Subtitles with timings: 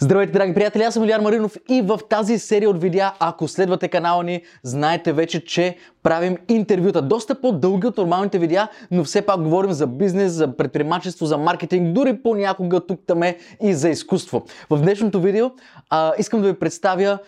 [0.00, 3.88] Здравейте, драги приятели, аз съм Илян Маринов и в тази серия от видеа, ако следвате
[3.88, 7.02] канала ни, знаете вече, че правим интервюта.
[7.02, 11.92] Доста по-дълги от нормалните видеа, но все пак говорим за бизнес, за предприемачество, за маркетинг,
[11.92, 14.44] дори понякога тук таме и за изкуство.
[14.70, 15.50] В днешното видео
[15.90, 17.18] а, искам да ви представя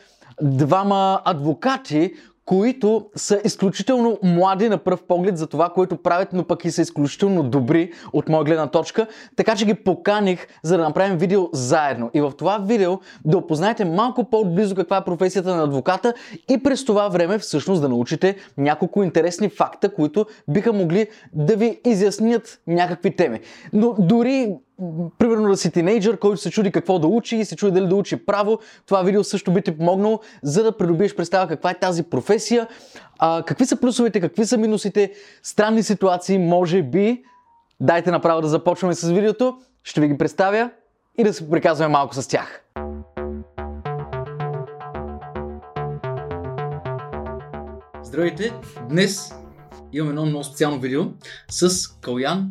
[0.42, 2.14] двама адвокати,
[2.44, 6.82] които са изключително млади на пръв поглед за това, което правят, но пък и са
[6.82, 9.06] изключително добри от моя гледна точка.
[9.36, 12.10] Така че ги поканих, за да направим видео заедно.
[12.14, 16.14] И в това видео да опознаете малко по-близо каква е професията на адвоката
[16.48, 21.80] и през това време всъщност да научите няколко интересни факта, които биха могли да ви
[21.86, 23.40] изяснят някакви теми.
[23.72, 24.56] Но дори
[25.18, 27.94] примерно да си тинейджър, който се чуди какво да учи и се чуди дали да
[27.94, 32.02] учи право, това видео също би ти помогнало, за да придобиеш представа каква е тази
[32.02, 32.68] професия,
[33.18, 37.22] а, какви са плюсовете, какви са минусите, странни ситуации, може би.
[37.80, 40.70] Дайте направо да започваме с видеото, ще ви ги представя
[41.18, 42.64] и да се приказваме малко с тях.
[48.02, 48.52] Здравейте!
[48.88, 49.34] Днес
[49.92, 51.04] имаме едно много специално видео
[51.50, 52.50] с Калян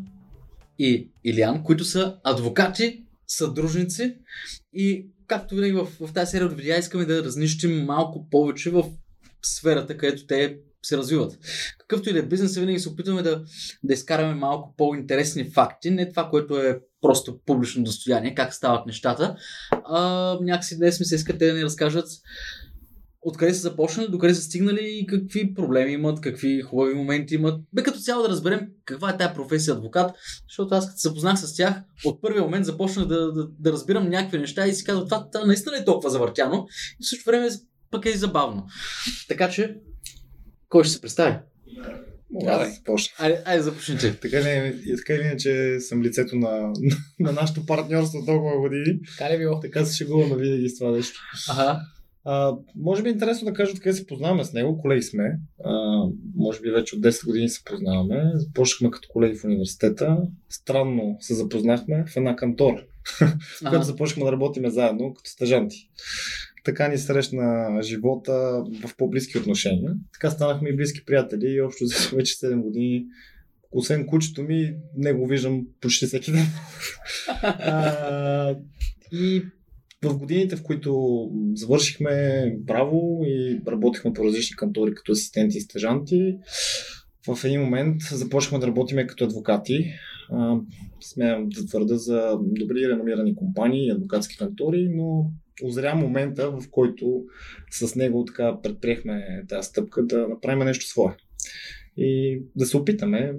[0.80, 4.16] и Илиан, които са адвокати, съдружници
[4.74, 8.86] и както винаги в, в тази серия от видеа искаме да разнищим малко повече в
[9.42, 11.38] сферата, където те се развиват.
[11.78, 13.44] Какъвто и да е бизнес, винаги се опитваме да,
[13.84, 19.36] да изкараме малко по-интересни факти, не това, което е просто публично достояние, как стават нещата.
[19.72, 22.08] А, някакси днес ми се искат те да ни разкажат
[23.22, 27.62] откъде са започнали, докъде са стигнали и какви проблеми имат, какви хубави моменти имат.
[27.74, 30.12] Бе като цяло да разберем каква е тая професия адвокат,
[30.50, 31.76] защото аз като се запознах с тях,
[32.06, 35.46] от първия момент започнах да, да, да разбирам някакви неща и си казвам, това, това
[35.46, 36.68] наистина е толкова завъртяно
[37.02, 37.50] и в същото време
[37.92, 38.68] пък е и забавно.
[39.28, 39.76] Така че,
[40.70, 41.38] кой ще се представи?
[42.32, 43.14] Мога да започна.
[43.20, 44.20] Айде, айде започните.
[44.20, 46.74] Така ли, така ли че съм лицето на,
[47.20, 49.00] на нашето партньорство толкова години.
[49.18, 49.60] Така ли било?
[49.60, 51.20] Така се шегуваме винаги с това нещо.
[51.50, 51.80] Ага.
[52.26, 54.82] А, може би е интересно да кажа откъде се познаваме с него.
[54.82, 55.40] Колеги сме.
[55.64, 56.04] А,
[56.36, 58.32] може би вече от 10 години се познаваме.
[58.36, 60.18] Започнахме като колеги в университета.
[60.50, 62.84] Странно се запознахме в една кантора,
[63.20, 65.90] в която започнахме да работиме заедно като стажанти.
[66.64, 69.94] Така ни срещна живота в по-близки отношения.
[70.14, 73.06] Така станахме и близки приятели и общо за вече 7 години
[73.72, 76.46] освен кучето ми, не го виждам почти всеки ден.
[77.44, 78.56] а,
[79.12, 79.44] и
[80.04, 81.22] в годините, в които
[81.54, 86.38] завършихме право и работихме по различни кантори като асистенти и стъжанти,
[87.28, 89.94] в един момент започнахме да работиме като адвокати.
[91.02, 95.32] Смеям да твърда за добри реномирани компании и адвокатски кантори, но
[95.64, 97.24] озря момента, в който
[97.72, 101.16] с него така предприехме тази стъпка да направим нещо свое.
[101.98, 103.34] И да се опитаме,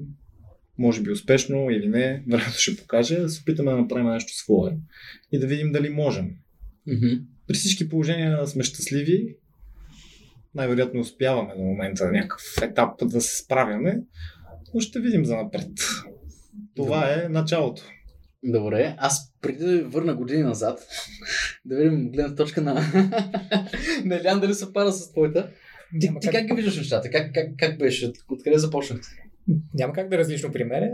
[0.78, 4.76] може би успешно или не, времето ще покаже, да се опитаме да направим нещо свое
[5.32, 6.30] и да видим дали можем.
[6.88, 7.22] Mm-hmm.
[7.46, 9.36] При всички положения сме щастливи.
[10.54, 14.00] Най-вероятно успяваме до момента на някакъв етап да се справяме,
[14.74, 15.70] но ще видим за напред.
[16.76, 17.24] Това Добре.
[17.24, 17.82] е началото.
[18.44, 20.80] Добре, аз преди да върна години назад,
[21.64, 22.74] да видим гледна точка на,
[24.04, 25.50] на Елян дали се пара с твоята.
[26.00, 26.32] Ти, ти как...
[26.32, 27.10] как ги виждаш нещата?
[27.10, 28.12] Как, как, как беше?
[28.28, 29.08] Откъде започнахте?
[29.74, 30.90] Няма как да е различно при мен.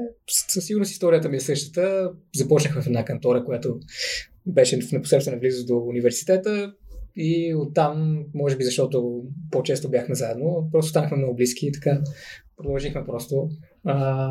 [0.48, 2.10] Със сигурност историята ми е същата.
[2.34, 3.80] Започнах в една кантора, която
[4.46, 6.74] беше в непосредствена близост до университета
[7.16, 12.02] и оттам, може би защото по-често бяхме заедно, просто станахме много близки и така
[12.56, 13.48] продължихме просто.
[13.84, 14.26] А,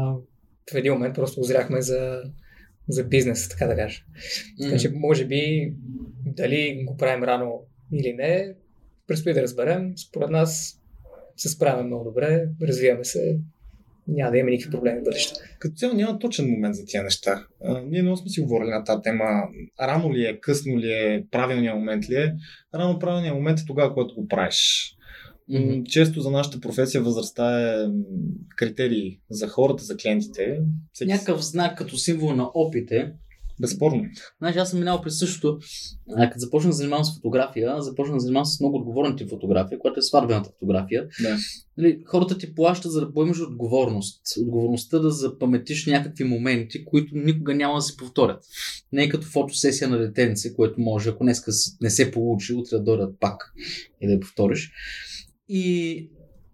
[0.72, 2.22] в един момент просто озряхме за,
[2.90, 4.04] за бизнес, така да кажа.
[4.60, 4.64] Mm.
[4.64, 5.74] Така че, може би,
[6.26, 7.62] дали го правим рано
[7.94, 8.54] или не,
[9.08, 9.94] предстои да разберем.
[9.98, 10.82] Според нас
[11.38, 13.40] се справяме много добре, развиваме се,
[14.08, 15.34] няма да има никакви проблеми в бъдеще.
[15.60, 17.46] Като цяло няма точен момент за тия неща.
[17.64, 19.44] А, ние много сме си говорили на тази тема.
[19.82, 22.34] Рано ли е, късно ли е, правилният момент ли е.
[22.76, 24.92] Рано правилният момент е тогава, когато го правиш.
[25.52, 25.84] Mm-hmm.
[25.84, 27.88] Често за нашата професия възрастта е
[28.58, 30.60] критерий за хората, за клиентите.
[30.94, 31.12] Всеки...
[31.12, 33.14] Някакъв знак като символ на опите,
[33.60, 34.06] Безспорно.
[34.38, 35.60] Знаеш, аз съм минал през същото.
[36.16, 40.00] А, като започнах да занимавам с фотография, започнах да занимавам с много отговорната фотография, която
[40.00, 41.08] е сватбената фотография.
[41.22, 41.38] Да.
[41.78, 44.22] Нали, хората ти плащат за да поемеш отговорност.
[44.42, 48.44] Отговорността да запаметиш някакви моменти, които никога няма да се повторят.
[48.92, 51.44] Не е като фотосесия на детенце, което може, ако днес
[51.82, 53.54] не се получи, утре да дойдат пак
[54.02, 54.72] и да я повториш.
[55.50, 56.10] И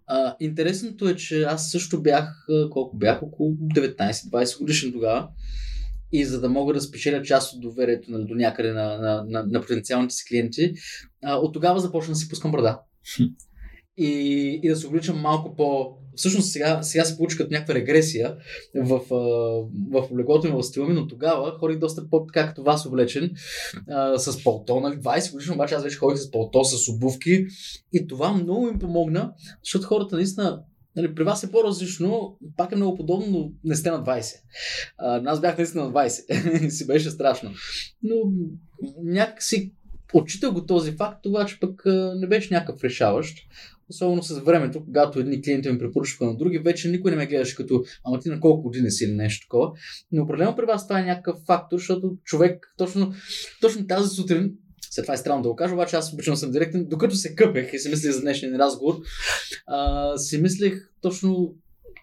[0.06, 5.28] а, интересното е, че аз също бях, колко бях, около 19-20 годишен тогава
[6.12, 9.44] и за да мога да спечеля част от доверието нали, до някъде на, на, на,
[9.46, 10.72] на потенциалните си клиенти,
[11.24, 12.80] а, от тогава започна да си пускам брада.
[13.96, 15.96] и, и да се обличам малко по...
[16.16, 18.36] Всъщност сега, сега се получи като някаква регресия
[18.74, 19.00] в,
[19.90, 23.30] в облегото ми в стила ми, но тогава ходих доста по така като вас облечен
[23.90, 24.96] а, с палто, нали?
[24.96, 27.46] 20 годишно, обаче аз вече ходих с палто, с обувки
[27.92, 29.32] и това много им помогна,
[29.64, 30.62] защото хората наистина
[30.96, 34.34] Нали, при вас е по-различно, пак е много подобно, но не сте на 20.
[34.98, 37.50] А, аз бях наистина на 20 и си беше страшно.
[38.02, 38.16] Но
[39.02, 39.72] някакси
[40.14, 41.82] отчитал го този факт, обаче пък
[42.16, 43.38] не беше някакъв решаващ.
[43.90, 47.56] Особено с времето, когато едни клиенти ми препоръчваха на други, вече никой не ме гледаше
[47.56, 49.72] като ама ти на колко години си или нещо такова.
[50.12, 53.12] Но определено при вас това е някакъв фактор, защото човек точно,
[53.60, 54.52] точно тази сутрин
[54.90, 56.86] след това е странно да го кажа, обаче аз обичам съм директен.
[56.88, 58.96] Докато се къпех и си мислех за днешния разговор,
[59.66, 61.54] а, си мислех точно,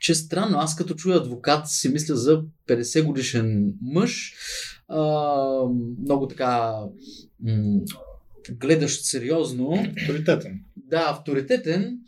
[0.02, 0.58] че е странно.
[0.58, 4.34] Аз като чуя адвокат си мисля за 50 годишен мъж,
[4.88, 5.04] а,
[6.02, 6.74] много така
[7.40, 7.82] м-
[8.52, 9.86] гледащ сериозно.
[9.98, 10.64] Авторитетен.
[10.76, 12.00] Да, авторитетен,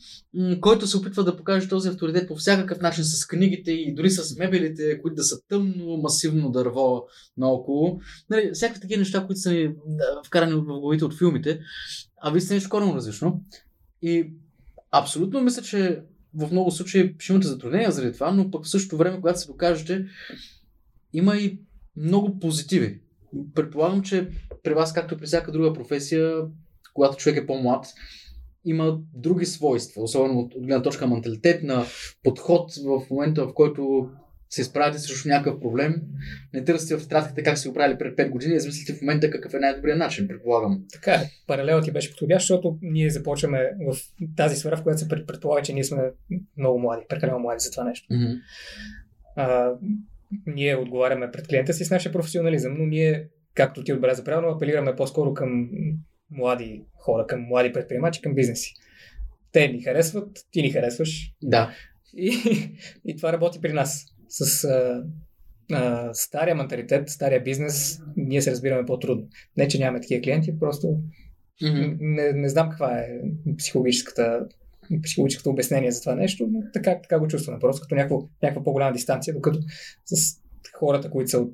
[0.61, 4.37] който се опитва да покаже този авторитет по всякакъв начин с книгите и дори с
[4.37, 7.03] мебелите, които да са тъмно, масивно дърво
[7.37, 7.99] наоколо.
[8.29, 9.73] Нали, всякакви такива неща, които са ни
[10.27, 11.59] вкарани в главите от филмите,
[12.21, 13.41] а вие сте нещо коренно различно.
[14.01, 14.31] И
[14.91, 16.01] абсолютно мисля, че
[16.33, 19.47] в много случаи ще имате затруднения заради това, но пък в същото време, когато се
[19.47, 20.05] докажете,
[21.13, 21.59] има и
[21.97, 22.99] много позитиви.
[23.55, 24.29] Предполагам, че
[24.63, 26.35] при вас, както при всяка друга професия,
[26.93, 27.85] когато човек е по-млад,
[28.65, 31.85] има други свойства, особено от, от гледна точка менталитет на
[32.23, 34.09] подход в момента, в който
[34.49, 36.01] се изправите срещу някакъв проблем,
[36.53, 39.53] не търсите в тетрадката как си го правили пред 5 години, измислите в момента какъв
[39.53, 40.83] е най-добрият начин, предполагам.
[40.93, 41.29] Така е.
[41.47, 43.97] Паралелът ти беше подходящ, защото ние започваме в
[44.37, 46.03] тази сфера, в която се предполага, че ние сме
[46.57, 48.13] много млади, прекалено млади за това нещо.
[48.13, 48.39] Mm-hmm.
[49.35, 49.71] А,
[50.45, 54.95] ние отговаряме пред клиента си с нашия професионализъм, но ние, както ти отбеляза правилно, апелираме
[54.95, 55.69] по-скоро към
[56.31, 58.73] млади хора, към млади предприемачи, към бизнеси.
[59.51, 61.33] Те ни харесват, ти ни харесваш.
[61.43, 61.75] Да.
[62.17, 62.31] И,
[63.05, 64.05] и това работи при нас.
[64.29, 65.03] С а,
[65.71, 69.27] а, стария менталитет, стария бизнес, ние се разбираме по-трудно.
[69.57, 70.87] Не, че нямаме такива клиенти, просто
[71.63, 71.97] mm-hmm.
[71.99, 73.07] не, не знам каква е
[73.57, 74.47] психологическата
[75.03, 77.59] психологическото обяснение за това нещо, но така, така го чувстваме.
[77.59, 79.59] Просто като някаква, някаква по-голяма дистанция, докато
[80.05, 80.41] с
[80.73, 81.53] хората, които са от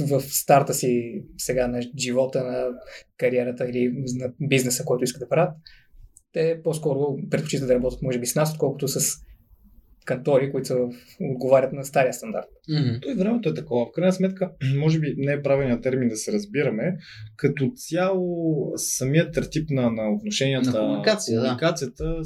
[0.00, 2.68] в старта си сега на живота, на
[3.16, 5.54] кариерата или на бизнеса, който искат да правят,
[6.32, 9.16] те по-скоро предпочитат да работят, може би, с нас, отколкото с
[10.10, 10.76] кантори, които са,
[11.20, 12.46] отговарят на стария стандарт.
[12.70, 13.02] Mm-hmm.
[13.02, 13.86] То и времето е такова.
[13.86, 16.96] В крайна сметка, може би не е правилният термин да се разбираме.
[17.36, 22.22] Като цяло, самият тертип на, на отношенията, на комуникация, комуникацията, да.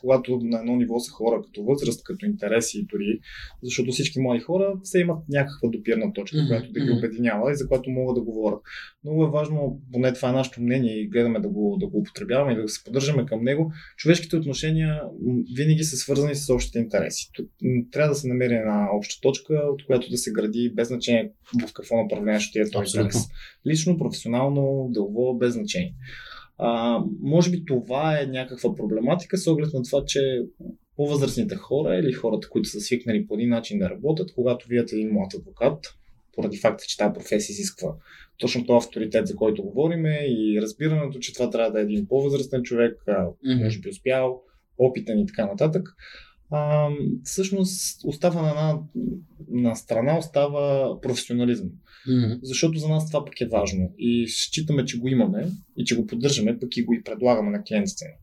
[0.00, 3.18] когато на едно ниво са хора като възраст, като интереси дори,
[3.62, 6.48] защото всички млади хора все имат някаква допирна точка, mm-hmm.
[6.48, 8.60] която да ги обединява и за която могат да говорят.
[9.04, 12.52] Много е важно, поне това е нашето мнение и гледаме да го, да го употребяваме
[12.52, 13.72] и да се поддържаме към него.
[13.96, 15.02] Човешките отношения
[15.56, 17.27] винаги са свързани с общите интереси.
[17.90, 21.32] Трябва да се намери една обща точка, от която да се гради без значение
[21.68, 23.28] в какво направление ще е този интерес.
[23.66, 25.94] Лично, професионално, дълго, без значение.
[26.58, 30.42] А, може би това е някаква проблематика с оглед на това, че
[30.96, 35.12] по-възрастните хора или хората, които са свикнали по един начин да работят, когато видят един
[35.12, 35.94] млад адвокат,
[36.34, 37.94] поради факта, че тази професия изисква
[38.38, 42.62] точно този авторитет, за който говорим и разбирането, че това трябва да е един по-възрастен
[42.62, 43.64] човек, mm-hmm.
[43.64, 44.42] може би успял,
[44.78, 45.88] опитен и така нататък.
[46.50, 46.88] А,
[47.24, 48.78] всъщност остава на една
[49.50, 51.68] на страна остава професионализъм.
[52.08, 52.38] Mm-hmm.
[52.42, 56.06] Защото за нас това пък е важно и считаме, че го имаме и че го
[56.06, 58.14] поддържаме, пък и го и предлагаме на клиентите ни.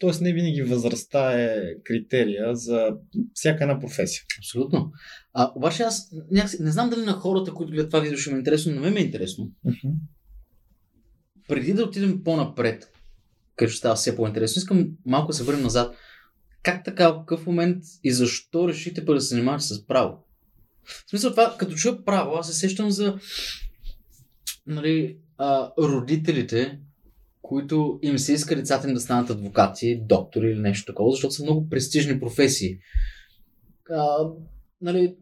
[0.00, 2.88] Тоест не винаги възрастта е критерия за
[3.34, 4.22] всяка една професия.
[4.38, 4.92] Абсолютно.
[5.32, 8.36] А, обаче аз някакси, не знам дали на хората, които гледат това видео ще ме
[8.36, 9.50] е интересно, но ме е интересно.
[9.66, 9.92] Uh-huh.
[11.48, 12.92] Преди да отидем по-напред,
[13.56, 15.94] където става все по-интересно, искам малко да се върнем назад.
[16.66, 20.24] Как така, в какъв момент и защо решите да се занимавате с право?
[21.06, 23.18] В смисъл това, като чуя право, аз се сещам за
[24.66, 26.78] нали, а, родителите,
[27.42, 31.42] които им се иска децата им да станат адвокати, доктори или нещо такова, защото са
[31.42, 32.78] много престижни професии.
[33.90, 34.16] А,
[34.80, 35.16] нали,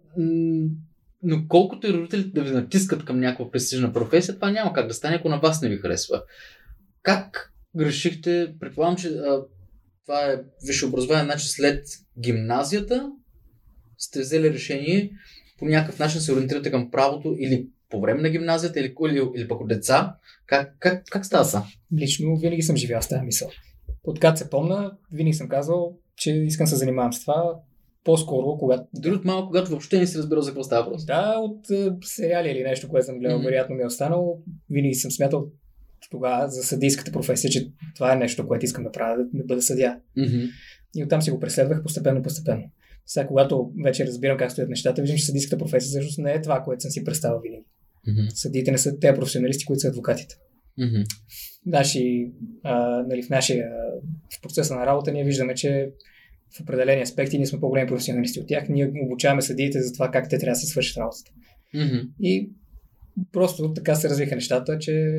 [1.22, 4.94] но колкото и родителите да ви натискат към някаква престижна професия, това няма как да
[4.94, 6.22] стане, ако на вас не ви харесва.
[7.02, 9.42] Как решихте, предполагам, че а,
[10.06, 11.86] това е висше образование, значи след
[12.18, 13.12] гимназията
[13.98, 15.10] сте взели решение
[15.58, 19.48] по някакъв начин се ориентирате към правото или по време на гимназията или, или, или
[19.48, 20.16] пък от деца.
[20.46, 21.62] Как, как, как става са?
[21.98, 23.50] Лично винаги съм живял с тази мисъл.
[24.04, 27.60] Откакто се помна, винаги съм казал, че искам да се занимавам с това.
[28.04, 28.82] По-скоро, когато...
[28.94, 31.06] Дори от малко, когато въобще не си разбирал за какво става просто.
[31.06, 33.44] Да, от е, сериали или нещо, което съм гледал, mm-hmm.
[33.44, 34.42] вероятно ми е останало.
[34.70, 35.46] Винаги съм смятал,
[36.10, 39.62] тогава за съдийската професия, че това е нещо, което искам да правя, да, да бъда
[39.62, 40.00] съдя.
[40.18, 40.50] Mm-hmm.
[40.96, 42.70] И оттам си го преследвах постепенно, постепенно.
[43.06, 46.62] Сега, когато вече разбирам как стоят нещата, виждам, че съдийската професия всъщност не е това,
[46.62, 47.64] което съм си представил винаги.
[48.08, 48.28] Mm-hmm.
[48.34, 50.34] Съдиите не са те професионалисти, които са адвокатите.
[50.80, 51.06] Mm-hmm.
[51.66, 52.32] Наши,
[52.62, 53.68] а, нали, в нашия
[54.38, 55.90] в процеса на работа ние виждаме, че
[56.56, 58.68] в определени аспекти ние сме по-големи професионалисти от тях.
[58.68, 61.30] Ние обучаваме съдиите за това как те трябва да се свършат работата.
[61.74, 62.08] Mm-hmm.
[62.20, 62.50] И
[63.32, 65.14] просто така се развиха нещата, че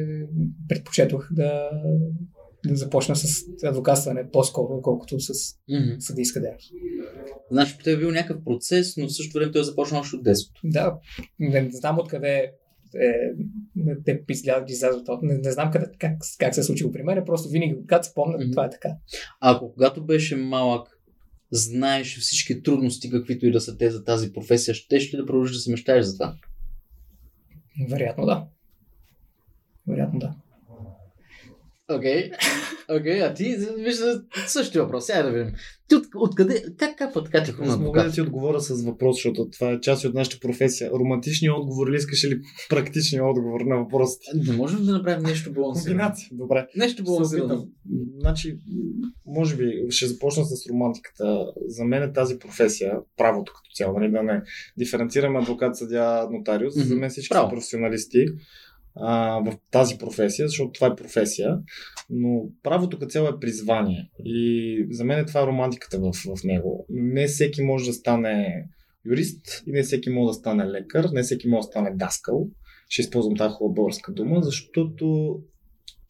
[0.69, 1.69] предпочетох да,
[2.67, 5.99] да започна с адвокатстване по-скоро, колкото с Mm-hmm.
[5.99, 6.71] съдийска дейност.
[7.51, 10.23] Значи, те е бил някакъв процес, но в същото време той е започнал още от
[10.23, 10.61] детството.
[10.63, 10.97] Да,
[11.39, 12.51] не знам откъде
[12.95, 13.31] е,
[14.05, 14.23] те
[14.67, 17.75] излязат от не, не знам къде, как, как се е случило при мен, просто винаги,
[17.81, 18.51] когато спомня, Мгм.
[18.51, 18.89] това е така.
[19.41, 20.99] А ако когато беше малък,
[21.51, 25.55] знаеш всички трудности, каквито и да са те за тази професия, ще ли да продължиш
[25.55, 26.35] да се мечтаеш за това?
[27.77, 28.49] Вероятно да.
[29.85, 30.35] Вероятно да.
[31.89, 32.31] Окей,
[32.99, 35.05] окей, а ти вижда същия въпрос.
[35.05, 35.53] Сега да видим.
[35.87, 39.15] Ти от, откъде, как капва така тихо на Аз мога да ти отговоря с въпрос,
[39.15, 40.91] защото това е част от нашата професия.
[40.91, 44.25] Романтичният отговор ли искаш или практичният отговор на въпросите?
[44.33, 45.97] Не можем да направим нещо балансирано?
[45.97, 46.29] Комбинация.
[46.31, 46.67] Добре.
[46.75, 47.67] Нещо балансирано.
[48.19, 48.57] Значи,
[49.25, 51.45] може би ще започна с романтиката.
[51.67, 54.41] За мен е тази професия, правото като цяло, нали, да не
[54.77, 56.75] диференцираме адвокат, съдя, нотариус.
[56.75, 56.85] Мгм.
[56.85, 57.49] За мен всички Право.
[57.49, 58.25] са професионалисти
[58.95, 61.59] а, в тази професия, защото това е професия,
[62.09, 64.09] но правото като цяло е призвание.
[64.25, 66.85] И за мен това е романтиката в, в него.
[66.89, 68.65] Не всеки може да стане
[69.05, 72.47] юрист и не всеки може да стане лекар, не всеки може да стане даскал.
[72.89, 75.35] Ще използвам тази хубава българска дума, защото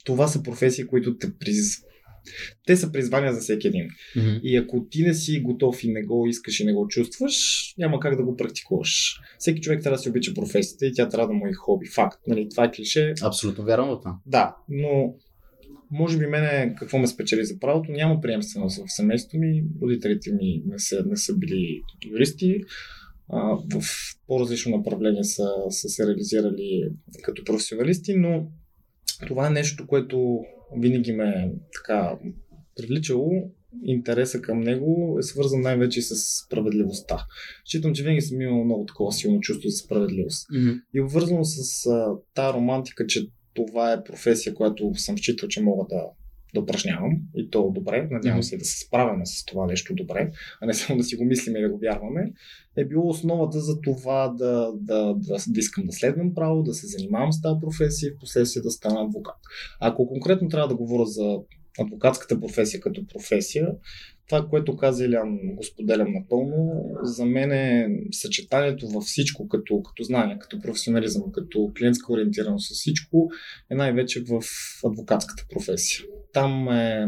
[0.05, 1.85] това са професии, които те приз...
[2.65, 3.87] Те са призвания за всеки един.
[4.15, 4.39] Мгм.
[4.43, 7.35] И ако ти не си готов и не го искаш и не го чувстваш,
[7.77, 9.19] няма как да го практикуваш.
[9.39, 11.87] Всеки човек трябва да си обича професията и тя трябва да му е хоби.
[11.87, 12.19] Факт.
[12.27, 13.13] Нали, това е клише.
[13.21, 14.17] Абсолютно вярвам в това.
[14.25, 15.13] Да, но
[15.91, 19.63] може би мене какво ме спечели за правото, няма приемственост в семейството ми.
[19.81, 22.61] Родителите ми не са, не са били юристи.
[23.29, 23.39] А,
[23.73, 23.83] в
[24.27, 26.89] по-различно направление са, са се реализирали
[27.23, 28.47] като професионалисти, но
[29.27, 30.39] това е нещо, което
[30.77, 32.17] винаги ме така
[32.75, 33.31] привличало.
[33.83, 37.25] Интереса към него е свързан най-вече с справедливостта.
[37.65, 40.47] Считам, че винаги съм имал много такова силно чувство за справедливост.
[40.53, 40.71] Мгм.
[40.93, 45.85] И обвързано с а, тази романтика, че това е професия, която съм считал, че мога
[45.89, 46.03] да,
[46.55, 48.07] да упражнявам и то добре.
[48.11, 50.31] Надявам се да се справяме с това нещо добре,
[50.61, 52.31] а не само да си го мислим и да го вярваме.
[52.77, 56.87] Е било основата за това да, да, да, да искам да следвам право, да се
[56.87, 59.35] занимавам с тази професия и в последствие да стана адвокат.
[59.79, 61.37] Ако конкретно трябва да говоря за
[61.79, 63.67] адвокатската професия като професия,
[64.29, 66.85] това, което каза Илян, го споделям напълно.
[67.01, 73.29] За мен е съчетанието във всичко, като, като знание, като професионализъм, като клиентска ориентираност всичко,
[73.71, 74.41] е най-вече в
[74.85, 76.05] адвокатската професия.
[76.33, 77.07] Там е,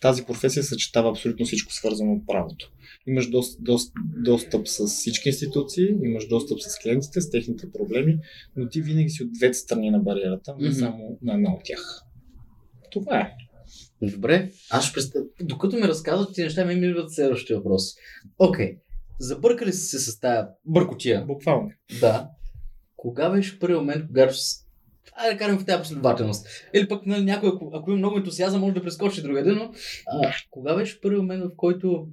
[0.00, 2.72] тази професия съчетава абсолютно всичко свързано от правото.
[3.06, 3.92] Имаш дост, дост,
[4.24, 8.18] достъп с всички институции, имаш достъп с клиентите, с техните проблеми,
[8.56, 10.78] но ти винаги си от двете страни на бариерата, не Мгм.
[10.78, 12.02] само на една от тях.
[12.90, 13.45] Това е.
[14.02, 15.24] Добре, аз ще представя.
[15.40, 17.82] Докато ми разказват тези неща, ми идват следващия въпрос.
[18.38, 18.76] Окей,
[19.20, 21.24] забъркали си се с тая бъркотия.
[21.24, 21.70] Буквално.
[22.00, 22.28] Да.
[22.96, 24.66] Кога беше първият момент, когато.
[25.12, 26.46] Айде да кажем в тази последователност.
[26.74, 29.72] Или пък нали, някой, ако, ако има много ентусиазъм, може да прескочи другаде, но
[30.06, 32.08] а, кога беше първият момент, в който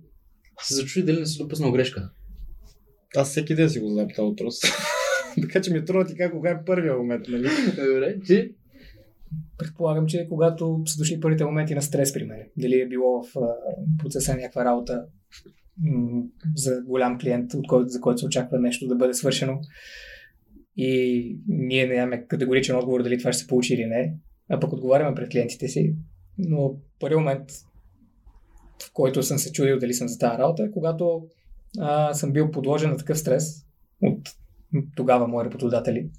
[0.61, 2.09] се зачуди дали не си допуснал грешка?
[3.15, 4.59] Аз всеки ден си го задам този въпрос.
[5.41, 7.49] така че ми е трудно ти кога е първият момент, нали?
[7.75, 8.51] Добре, ти?
[9.57, 13.33] Предполагам, че когато са дошли първите моменти на стрес при мен, дали е било в
[13.97, 15.05] процеса на някаква работа
[16.55, 19.59] за голям клиент, от който, за който се очаква нещо да бъде свършено
[20.77, 24.15] и ние нямаме категоричен отговор дали това ще се получи или не,
[24.49, 25.95] а пък отговаряме пред клиентите си.
[26.37, 27.51] Но първият момент,
[28.83, 31.27] в който съм се чудил дали съм за тази работа, е когато
[31.79, 33.65] а, съм бил подложен на такъв стрес
[34.01, 34.29] от
[34.95, 36.09] тогава мои работодатели.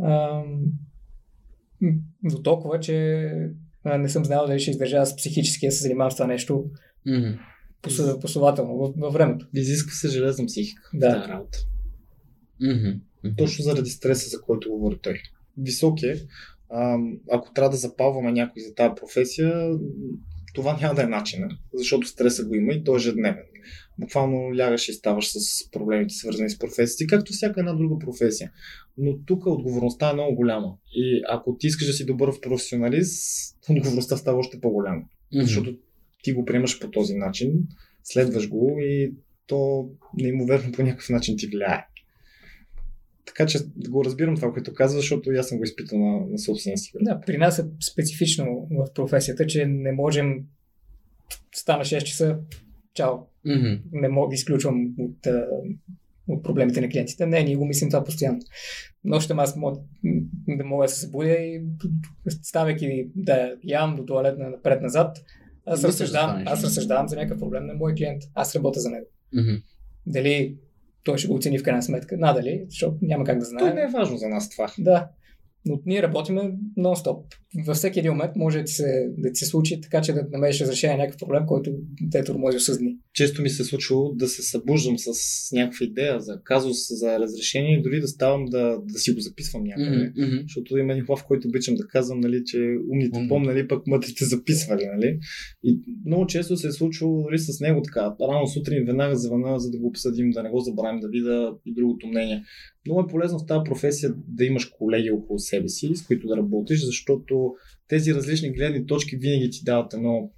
[0.00, 0.42] А,
[2.24, 3.28] до толкова, че
[3.84, 6.64] а, не съм знал дали ще издържа с психически да се занимавам с това нещо
[7.06, 7.28] Мгм.
[7.82, 9.46] посъ- последователно във, във времето.
[9.54, 11.10] Изисква се железна психика Да.
[11.10, 11.58] в тази работа.
[12.60, 12.88] Мгм.
[13.36, 15.20] Точно заради стреса, за който говори той.
[15.58, 16.26] Висок е.
[16.70, 16.96] А,
[17.30, 19.70] ако трябва да запалваме някой за тази професия,
[20.54, 23.44] това няма да е начина, защото стреса го има и той е ежедневен.
[23.98, 28.52] Буквално лягаш и ставаш с проблемите, свързани с професията, както всяка една друга професия.
[28.96, 30.74] Но тук отговорността е много голяма.
[30.94, 35.02] И ако ти искаш да си добър в професионалист, отговорността става още по-голяма.
[35.34, 35.44] Мгм.
[35.44, 35.76] Защото
[36.22, 37.52] ти го приемаш по този начин,
[38.04, 39.14] следваш го и
[39.46, 41.86] то неимоверно по някакъв начин ти влияе.
[43.26, 46.78] така че го разбирам това, което казва, защото аз съм го изпитал на, на собствения
[46.78, 46.92] си.
[47.00, 50.44] Да, при нас е специфично в професията, че не можем
[51.54, 52.38] стана 6 часа,
[52.94, 53.14] чао.
[53.48, 53.80] Mm-hmm.
[53.92, 55.26] Не мога да изключвам от,
[56.28, 57.26] от проблемите на клиентите.
[57.26, 58.40] Не, ние го мислим това постоянно.
[59.04, 59.80] Нощем аз мога,
[60.48, 61.62] да мога да се събудя и
[62.42, 65.18] ставайки да ям до туалетна напред-назад,
[65.66, 68.22] аз разсъждавам, аз разсъждавам за някакъв проблем на мой клиент.
[68.34, 69.06] Аз работя за него.
[69.34, 69.62] Mm-hmm.
[70.06, 70.56] Дали
[71.04, 72.16] той ще го оцени в крайна сметка.
[72.16, 73.58] Надали, защото няма как да знае.
[73.60, 74.72] Това не е важно за нас това.
[74.78, 75.08] Да.
[75.64, 76.42] Но ние работиме
[76.78, 77.22] нон-стоп.
[77.66, 80.26] Във всеки един момент може да ти се, да ти се случи така, че да
[80.32, 81.70] намериш разрешение на някакъв проблем, който
[82.10, 82.96] те тормози с дни.
[83.14, 85.12] Често ми се е случило да се събуждам с
[85.52, 89.64] някаква идея за казус, за разрешение и дори да ставам да, да си го записвам
[89.64, 90.12] някъде.
[90.12, 90.42] Mm-hmm.
[90.42, 92.58] Защото има един хлав, който обичам да казвам, нали, че
[92.92, 93.28] умните mm-hmm.
[93.28, 94.86] помнали, пък мъдрите записвали.
[94.94, 95.18] Нали?
[95.64, 98.14] И много често се е случвало дори с него така.
[98.20, 101.74] Рано сутрин веднага звъна, за да го обсъдим, да не го забравим, да видя и
[101.74, 102.42] другото мнение.
[102.88, 106.36] Много е полезно в тази професия да имаш колеги около себе си, с които да
[106.36, 107.54] работиш, защото
[107.88, 110.30] тези различни гледни точки винаги ти дават едно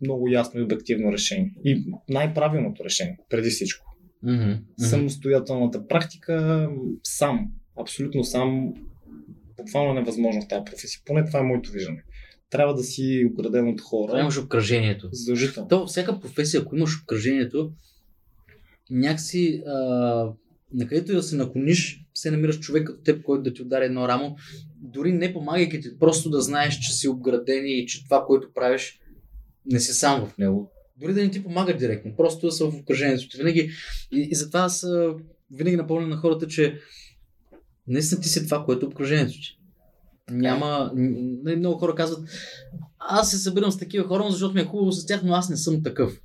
[0.00, 1.54] много ясно и обективно решение.
[1.64, 3.96] И най-правилното решение, преди всичко.
[4.24, 4.58] Mm-hmm.
[4.78, 6.68] Самостоятелната практика
[7.02, 8.74] сам, абсолютно сам,
[9.56, 11.00] буквално невъзможно в тази професия.
[11.06, 12.02] Поне това е моето виждане.
[12.50, 14.08] Трябва да си ограден от хора.
[14.08, 15.08] Това имаш обкръжението.
[15.12, 15.68] Задължително.
[15.68, 17.72] То, всяка професия, ако имаш обкръжението,
[18.90, 20.32] някакси а,
[20.74, 23.84] на където и да се наклониш, се намираш човек като теб, който да ти удари
[23.84, 24.36] едно рамо,
[24.76, 29.00] дори не помагайки ти, просто да знаеш, че си обграден и че това, което правиш,
[29.66, 30.72] не си сам в него.
[30.96, 33.36] Дори да не ти помага директно, просто да са в окръжението.
[33.36, 33.70] Винаги,
[34.12, 34.86] и, и затова аз
[35.50, 36.78] винаги напомням на хората, че
[37.86, 39.58] наистина ти си това, което е обкръжението ти.
[40.30, 40.92] Няма.
[41.56, 42.28] Много хора казват,
[42.98, 45.56] аз се събирам с такива хора, защото ми е хубаво с тях, но аз не
[45.56, 46.20] съм такъв.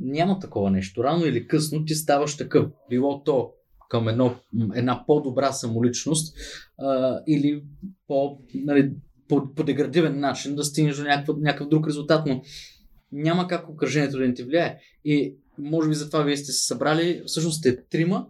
[0.00, 1.04] Няма такова нещо.
[1.04, 2.66] Рано или късно ти ставаш такъв.
[2.90, 3.52] Било то
[3.88, 4.34] към едно,
[4.74, 6.36] една по-добра самоличност
[6.78, 7.62] а, или
[8.06, 8.92] по, нали,
[9.28, 12.42] по, по деградивен начин да стигнеш до някакъв, някакъв друг резултат, но
[13.12, 14.78] няма как окръжението да не ти влияе.
[15.04, 18.26] И може би затова вие сте се събрали, всъщност сте трима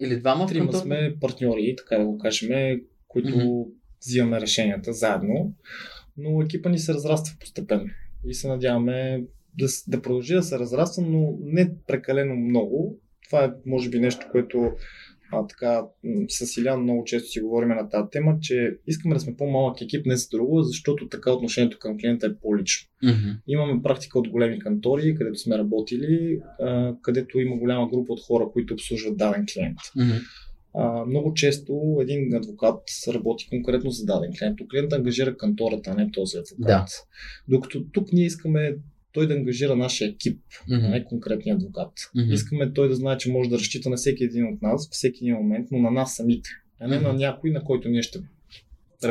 [0.00, 0.46] или двама?
[0.46, 3.66] Трима сме партньори, така да го кажем, които mm-hmm.
[4.06, 5.54] взимаме решенията заедно,
[6.16, 7.90] но екипа ни се разраства постепенно
[8.26, 9.24] и се надяваме
[9.58, 12.98] да, да продължи да се разраства, но не прекалено много.
[13.26, 14.72] Това е, може би, нещо, което
[15.32, 15.84] а, така,
[16.28, 20.06] с Илян много често си говорим на тази тема, че искаме да сме по-малък екип,
[20.06, 22.90] не за друго, защото така отношението към клиента е по-лично.
[23.04, 23.36] Mm-hmm.
[23.46, 28.48] Имаме практика от големи кантори, където сме работили, а, където има голяма група от хора,
[28.52, 29.78] които обслужват даден клиент.
[29.98, 30.20] Mm-hmm.
[30.74, 34.58] А, много често един адвокат работи конкретно за даден клиент.
[34.70, 36.66] Клиент ангажира кантората, а не този адвокат.
[36.66, 36.86] Да.
[37.48, 38.76] Докато тук ние искаме
[39.14, 40.86] той да ангажира нашия екип, mm-hmm.
[40.86, 41.92] а не конкретния адвокат.
[42.16, 42.32] Mm-hmm.
[42.32, 45.36] Искаме той да знае, че може да разчита на всеки един от нас, всеки един
[45.36, 46.50] момент, но на нас самите,
[46.80, 47.02] а не mm-hmm.
[47.02, 48.18] на някой, на който ние ще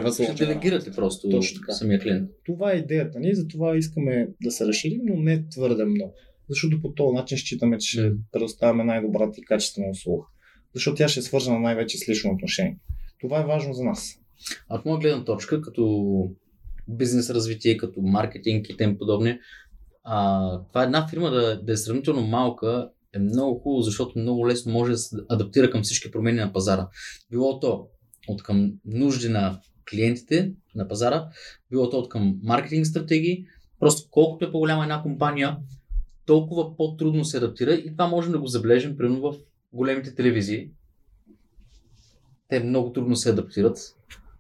[0.01, 1.73] ще делегирате просто Точно така.
[1.73, 2.29] самия клиент.
[2.45, 6.13] Това е идеята ни, затова искаме да се разширим, но не твърде много.
[6.49, 10.25] Защото по този начин считаме, че ще предоставяме най-добрата и качествена услуга.
[10.73, 12.77] Защото тя ще е свързана най-вече с лично отношение.
[13.21, 14.19] Това е важно за нас.
[14.69, 16.35] А от моя гледна точка, като
[16.87, 19.39] бизнес развитие, като маркетинг и тем подобни,
[20.03, 24.47] а, това е една фирма да, да е сравнително малка, е много хубаво, защото много
[24.47, 26.87] лесно може да се адаптира към всички промени на пазара.
[27.31, 27.87] Било то
[28.27, 31.27] от към нужди на клиентите на пазара,
[31.71, 33.45] било то от към маркетинг стратегии.
[33.79, 35.57] Просто колкото е по-голяма една компания,
[36.25, 39.35] толкова по-трудно се адаптира и това можем да го забележим примерно в
[39.73, 40.69] големите телевизии.
[42.49, 43.77] Те много трудно се адаптират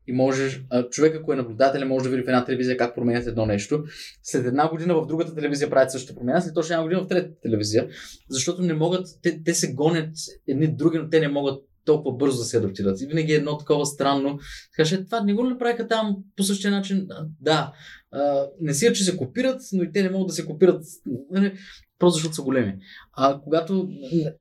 [0.07, 3.45] и можеш, човека, ако е наблюдател, може да види в една телевизия как променят едно
[3.45, 3.83] нещо.
[4.23, 7.41] След една година в другата телевизия правят същата промяна, след точно една година в третата
[7.41, 7.87] телевизия,
[8.29, 10.15] защото не могат, те, те се гонят
[10.47, 13.01] едни други, но те не могат толкова бързо да се адаптират.
[13.01, 14.39] И винаги е едно такова странно.
[14.75, 17.07] Така че това не го направиха там по същия начин.
[17.41, 17.73] Да,
[18.61, 20.83] не си, че се копират, но и те не могат да се копират.
[21.31, 21.53] Нали,
[21.99, 22.75] просто защото са големи.
[23.13, 23.89] А когато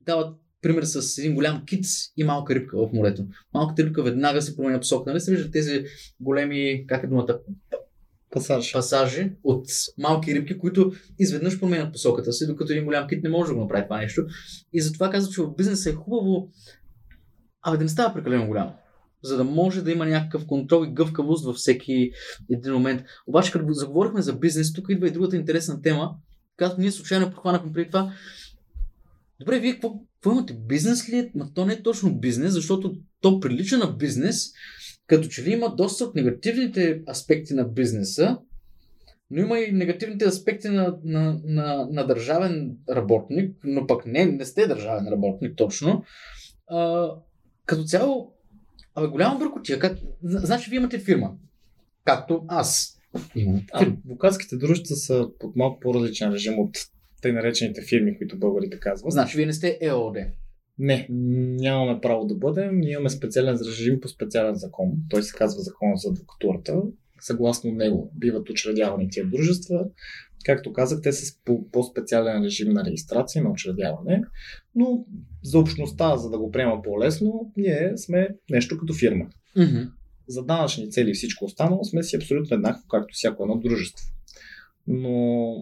[0.01, 1.85] дават пример с един голям кит
[2.17, 3.25] и малка рибка в морето.
[3.53, 5.09] Малката рибка веднага се променя посока.
[5.09, 5.83] Нали се виждат тези
[6.19, 7.39] големи, как е думата,
[8.31, 8.73] пасажи.
[8.73, 9.65] пасажи от
[9.97, 13.61] малки рибки, които изведнъж променят посоката си, докато един голям кит не може да го
[13.61, 14.25] направи това нещо.
[14.73, 16.49] И затова казвам, че в бизнеса е хубаво,
[17.61, 18.73] абе да не става прекалено голямо
[19.23, 22.11] за да може да има някакъв контрол и гъвкавост във всеки
[22.51, 23.01] един момент.
[23.27, 26.15] Обаче, като заговорихме за бизнес, тук идва и другата интересна тема,
[26.57, 28.13] която ние случайно подхванахме преди това.
[29.43, 30.53] Добре, вие какво, какво имате?
[30.53, 31.31] Бизнес ли е?
[31.35, 34.51] Ма то не е точно бизнес, защото то прилича на бизнес,
[35.07, 38.37] като че ли има доста от негативните аспекти на бизнеса,
[39.31, 44.45] но има и негативните аспекти на, на, на, на държавен работник, но пък не, не
[44.45, 46.03] сте държавен работник точно.
[46.67, 47.09] А,
[47.65, 48.33] като цяло,
[48.95, 49.79] абе, голяма бъркотия.
[49.79, 49.97] Как...
[50.23, 51.31] Значи, вие имате фирма.
[52.05, 52.97] Както аз
[53.35, 53.61] имам.
[53.73, 56.77] Адвокатските дружества са под малко по-различен режим от
[57.23, 59.11] тъй наречените фирми, които българите казват.
[59.11, 60.17] Значи, вие не сте ЕОД.
[60.79, 62.79] Не, нямаме право да бъдем.
[62.79, 64.91] Ние имаме специален режим по специален закон.
[65.09, 66.81] Той се казва Закон за адвокатурата.
[67.19, 69.85] Съгласно него биват учредявани тия дружества.
[70.45, 74.21] Както казах, те са по- по-специален режим на регистрация, на учредяване.
[74.75, 75.05] Но
[75.43, 79.25] за общността, за да го приема по-лесно, ние сме нещо като фирма.
[79.57, 79.89] Mm-hmm.
[80.27, 84.05] За данъчни цели и всичко останало сме си абсолютно еднакво, както всяко едно дружество.
[84.87, 85.55] Но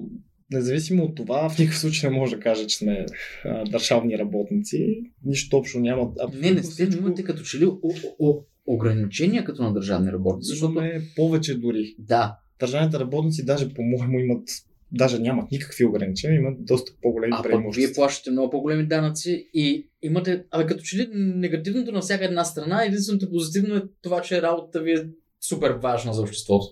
[0.51, 3.05] независимо от това, в никакъв случай не може да кажа, че сме
[3.45, 5.01] а, държавни работници.
[5.25, 6.11] Нищо общо няма.
[6.33, 7.79] Не, не сте, но имате като че ли о-
[8.19, 10.49] о- ограничения като на държавни работници.
[10.49, 10.71] Защото...
[10.71, 11.95] Имаме повече дори.
[11.99, 14.47] Да, Държавните работници даже по-моему имат
[14.91, 17.87] даже нямат никакви ограничения, имат доста по-големи а преимущества.
[17.87, 22.43] вие плащате много по-големи данъци и имате, абе като че ли негативното на всяка една
[22.43, 25.07] страна, единственото позитивно е това, че работата ви е
[25.41, 26.65] супер важна за обществото.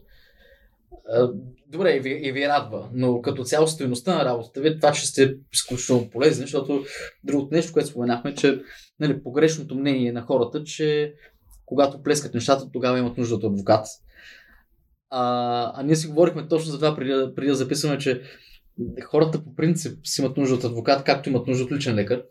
[1.67, 5.07] Добре, и ви, и ви радва, но като цяло стоеността на работата ви, това, че
[5.07, 6.83] сте изключително полезни, защото
[7.23, 8.61] другото нещо, което споменахме, че
[8.99, 11.13] нали, погрешното мнение на хората, че
[11.65, 13.85] когато плескат нещата, тогава имат нужда от адвокат.
[15.09, 18.21] А, а ние си говорихме точно за това преди, преди да записваме, че
[19.03, 22.23] хората по принцип си имат нужда от адвокат, както имат нужда от личен лекар.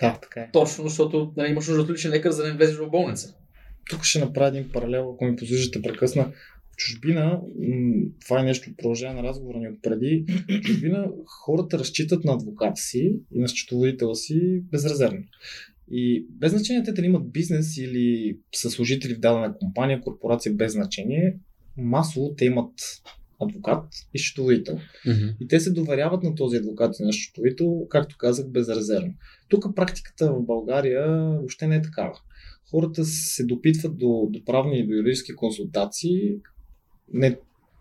[0.00, 0.50] Да, така е.
[0.52, 3.34] Точно, защото нали, имаш нужда от личен лекар, за да не влезеш в болница.
[3.90, 6.32] Тук ще направя един паралел, ако ми позволите прекъсна.
[6.78, 7.40] Чужбина,
[8.24, 10.24] това е нещо продължение на разговора ни от преди,
[10.62, 15.24] чужбина хората разчитат на адвоката си и на счетоводителя си безрезервно.
[15.90, 20.72] И без значение те дали имат бизнес или са служители в дадена компания, корпорация, без
[20.72, 21.38] значение,
[21.76, 22.72] масово те имат
[23.40, 24.78] адвокат и счетоводител.
[25.40, 29.14] И те се доверяват на този адвокат и на счетоводител, както казах, безрезервно.
[29.48, 32.18] Тук практиката в България въобще не е такава.
[32.70, 36.36] Хората се допитват до, до правни и до юридически консултации,
[37.12, 37.38] не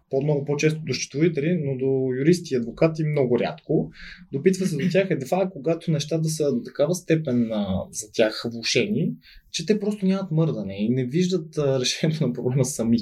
[0.10, 3.92] по-много по-често до счетоводители, но до юристи и адвокати много рядко.
[4.32, 9.12] Допитва се до тях едва когато нещата са до такава степен а, за тях влушени,
[9.52, 12.98] че те просто нямат мърдане и не виждат а, решението на проблема сами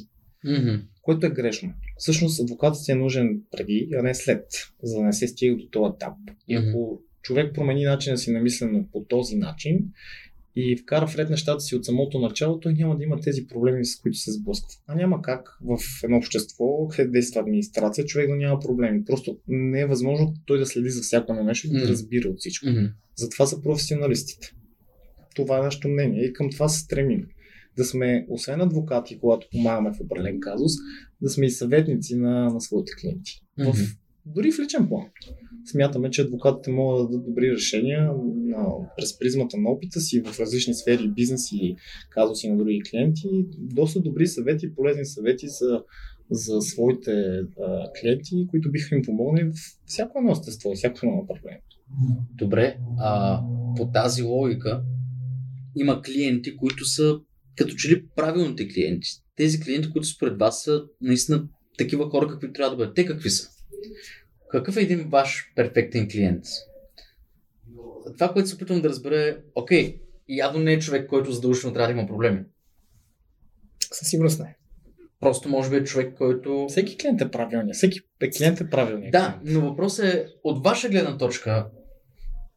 [1.02, 1.74] което е грешно.
[1.98, 4.46] Всъщност адвокатът си е нужен преди, а не след,
[4.84, 6.14] за да не се стига до този етап.
[6.48, 9.80] И ако човек промени начина си на мислене по този начин
[10.56, 13.86] и вкара в ред нещата си от самото начало, той няма да има тези проблеми,
[13.86, 14.70] с които се сблъсква.
[14.88, 19.06] А няма как в едно общество, където действа администрация, човек да няма проблеми.
[19.06, 21.88] Просто не е възможно той да следи за всяко едно нещо и да Мгм.
[21.88, 22.70] разбира от всичко.
[22.70, 22.86] Мгм.
[23.16, 24.54] Затова са професионалистите.
[25.36, 27.28] Това е нашето мнение и към това се стремим.
[27.78, 30.72] Да сме, освен адвокати, когато помагаме в определен казус,
[31.22, 33.42] да сме и съветници на, на своите клиенти.
[33.58, 33.72] Мгм.
[33.72, 35.06] В, дори в личен план.
[35.66, 38.66] Смятаме, че адвокатите могат да дадат добри решения на,
[38.98, 41.76] през призмата на опита си в различни сфери, бизнес и
[42.10, 43.46] казуси на други клиенти.
[43.58, 45.84] Доста добри съвети, полезни съвети за,
[46.32, 49.54] за своите а, клиенти, които биха им помогнали в
[49.86, 51.62] всяко едно естество, всяко едно направление.
[52.34, 53.42] Добре, а
[53.78, 54.84] по тази логика
[55.76, 57.20] има клиенти, които са
[57.56, 59.10] като че ли правилните клиенти.
[59.36, 62.96] Тези клиенти, които според вас са наистина такива хора, какви трябва да бъдат.
[62.96, 63.55] Те какви са?
[64.50, 66.44] Какъв е един ваш перфектен клиент?
[68.14, 71.94] Това, което се опитвам да разбера е, окей, явно не е човек, който задължително трябва
[71.94, 72.44] да има проблеми.
[73.92, 74.58] Със сигурност не.
[75.20, 76.66] Просто може би е човек, който...
[76.70, 77.76] Всеки клиент е правилният.
[77.76, 78.00] Всеки
[78.38, 79.12] клиент е правилният.
[79.12, 81.68] Да, но въпросът е от ваша гледна точка,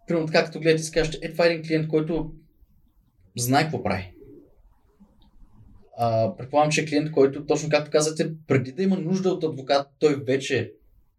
[0.06, 2.32] примерно така като гледате и кажете, е това е един клиент, който
[3.36, 4.12] знае какво прави.
[5.96, 9.86] А, предполагам, че е клиент, който, точно както казахте, преди да има нужда от адвокат,
[9.98, 10.72] той вече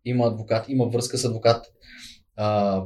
[0.09, 1.65] има адвокат, има връзка с адвокат.
[2.35, 2.83] А,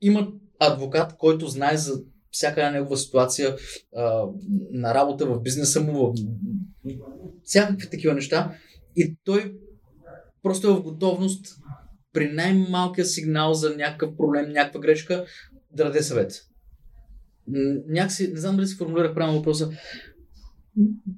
[0.00, 0.28] има
[0.60, 1.92] адвокат, който знае за
[2.30, 3.56] всяка една негова ситуация
[3.96, 4.26] а,
[4.72, 6.14] на работа в бизнеса му, в
[7.44, 8.54] всякакви такива неща.
[8.96, 9.54] И той
[10.42, 11.46] просто е в готовност
[12.12, 15.24] при най-малкия сигнал за някакъв проблем, някаква грешка,
[15.72, 16.32] да даде съвет.
[17.88, 19.70] Някакси, не знам дали си формулирах правилно въпроса.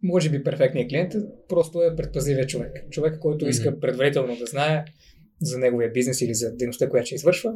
[0.03, 1.13] Може би перфектният клиент
[1.49, 2.91] просто е предпазливия човек.
[2.91, 4.85] Човек, който иска предварително да знае
[5.41, 7.55] за неговия бизнес или за дейността, която ще извършва,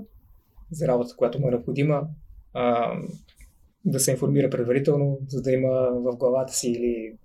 [0.71, 2.09] за работа, която му е необходима,
[2.53, 2.95] а,
[3.85, 7.17] да се информира предварително, за да има в главата си или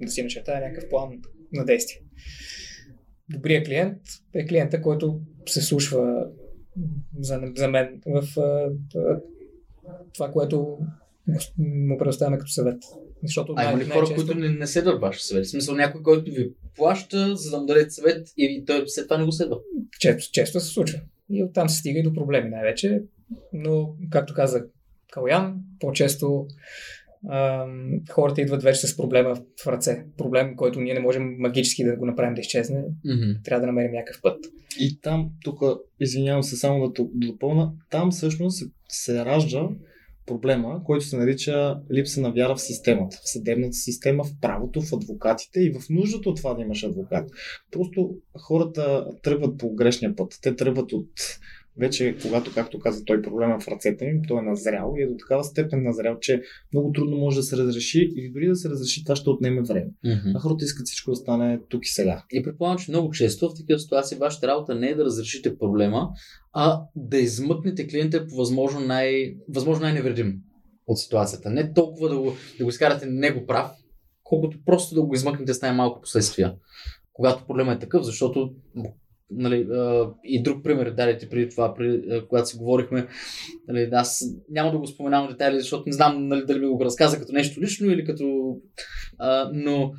[0.00, 1.20] да си начертая някакъв план
[1.52, 2.02] на действие.
[3.28, 3.98] Добрият клиент
[4.34, 6.26] е клиента, който се слушва
[7.18, 8.70] за, за мен в а,
[10.14, 10.78] това, което
[11.58, 12.82] му предоставяме като съвет.
[13.22, 15.44] Защото А има ли хора, които не, не следват вашия съвет?
[15.44, 19.18] В смисъл някой, който ви плаща, за да му дадете съвет и той след това
[19.18, 19.56] не го следва.
[20.00, 21.00] често, често се случва.
[21.30, 23.02] И оттам се стига и до проблеми най-вече.
[23.52, 24.66] Но, както казах,
[25.12, 26.46] Калян, по-често
[27.30, 30.04] ам, хората идват вече с проблема в ръце.
[30.16, 32.84] Проблем, който ние не можем магически да го направим да изчезне.
[33.06, 33.44] Mm-hmm.
[33.44, 34.44] Трябва да намерим някакъв път.
[34.80, 35.60] И там, тук,
[36.00, 39.68] извинявам се само да, допълна, там всъщност се, се ражда
[40.26, 44.92] проблема, който се нарича липса на вяра в системата, в съдебната система, в правото, в
[44.92, 47.30] адвокатите и в нуждата от това да имаш адвокат.
[47.70, 50.38] Просто хората тръгват по грешния път.
[50.42, 51.10] Те тръгват от
[51.78, 55.16] вече, когато, както каза той, проблема в ръцете им, той е назрял и е до
[55.18, 59.04] такава степен назрял, че много трудно може да се разреши или дори да се разреши,
[59.04, 59.90] това ще отнеме време.
[60.06, 60.32] Mm-hmm.
[60.36, 62.24] А хората искат всичко да стане тук и сега.
[62.32, 66.08] И предполагам, че много често в такива ситуации вашата работа не е да разрешите проблема,
[66.52, 70.40] а да измъкнете клиента по възможно, най- възможно най-невредим
[70.86, 71.50] от ситуацията.
[71.50, 73.70] Не толкова да го, да го изкарате него прав,
[74.22, 76.54] колкото просто да го измъкнете с най-малко последствия.
[77.12, 78.54] Когато проблема е такъв, защото
[79.30, 79.68] нали,
[80.24, 83.08] и друг пример дадете преди това, преди, когато си говорихме,
[83.68, 87.18] нали, аз няма да го споменавам детайли, защото не знам нали, дали ми го разказа
[87.18, 88.56] като нещо лично или като...
[89.18, 89.92] А, но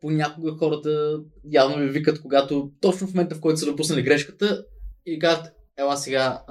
[0.00, 4.64] понякога хората явно ви викат, когато точно в момента, в който са допуснали грешката
[5.06, 6.42] и казват, ела сега,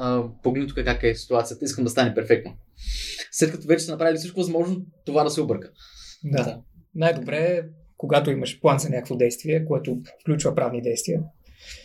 [0.43, 2.53] погледни тук как е ситуацията, искам да стане перфектно.
[3.31, 5.71] След като вече са направили всичко възможно, това да се обърка.
[6.23, 6.43] Да.
[6.43, 6.61] да.
[6.95, 7.61] Най-добре е,
[7.97, 11.21] когато имаш план за някакво действие, което включва правни действия,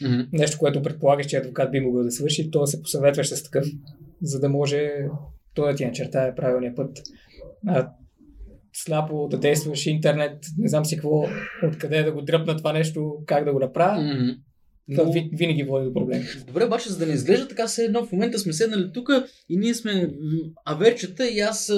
[0.03, 0.29] Mm-hmm.
[0.33, 3.67] Нещо, което предполагаш, че адвокат би могъл да свърши, то се посъветваш с такъв,
[4.23, 4.91] за да може
[5.55, 7.03] той да ти начертае правилния път.
[7.67, 7.91] А,
[8.73, 11.27] слабо да действаш интернет, не знам си какво,
[11.63, 14.01] откъде да го дръпна това нещо, как да го направя.
[14.01, 14.39] Mm-hmm.
[14.95, 15.13] Това Но...
[15.33, 16.25] винаги води до проблеми.
[16.47, 19.09] Добре, обаче, за да не изглежда така, все едно в момента сме седнали тук
[19.49, 20.11] и ние сме
[20.65, 21.73] аверчета и аз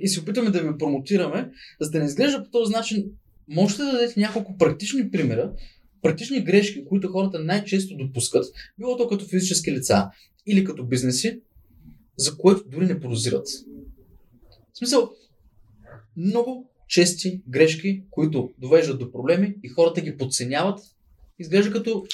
[0.00, 1.50] и се опитваме да ви промотираме,
[1.80, 3.04] за да не изглежда по този начин.
[3.48, 5.52] Можете да дадете няколко практични примера,
[6.02, 8.44] практични грешки, които хората най-често допускат,
[8.78, 10.10] било то като физически лица
[10.46, 11.40] или като бизнеси,
[12.16, 13.46] за което дори не подозират.
[14.72, 15.10] В смисъл,
[16.16, 20.80] много чести грешки, които довеждат до проблеми и хората ги подценяват,
[21.38, 22.04] изглежда като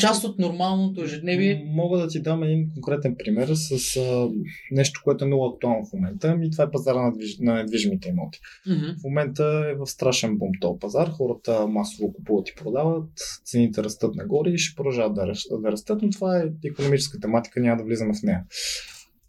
[0.00, 1.64] част от нормалното ежедневие.
[1.66, 4.28] Мога да ти дам един конкретен пример с а,
[4.70, 6.38] нещо, което е много актуално в момента.
[6.42, 7.38] И това е пазара на, движ...
[7.40, 8.40] на недвижимите имоти.
[8.68, 9.00] Mm-hmm.
[9.00, 11.08] В момента е в страшен бум този пазар.
[11.08, 13.10] Хората масово купуват и продават,
[13.44, 17.76] цените растат нагоре и ще продължават да, да растат, но това е економическа тематика, няма
[17.76, 18.44] да влизаме в нея.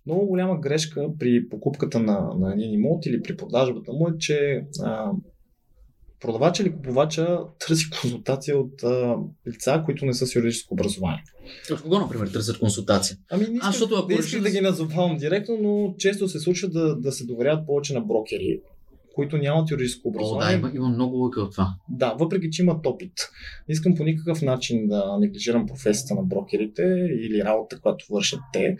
[0.06, 4.66] Много голяма грешка при покупката на, на един имот или при продажбата му е, че
[4.84, 5.12] а,
[6.24, 9.16] продавача или купувача търси консултация от а,
[9.48, 11.24] лица, които не са с юридическо образование.
[11.72, 13.18] От кого, например, търсят консултация?
[13.32, 16.96] Ами не искам, защото, не искам да ги назовавам директно, но често се случва да,
[16.96, 18.60] да се доверяват повече на брокери,
[19.16, 20.58] които нямат юридическо образование.
[20.58, 21.76] О, да, има, има много лъка от това.
[21.90, 23.14] Да, въпреки че имат опит.
[23.70, 28.78] Не искам по никакъв начин да неглижирам професията на брокерите или работа, която вършат те,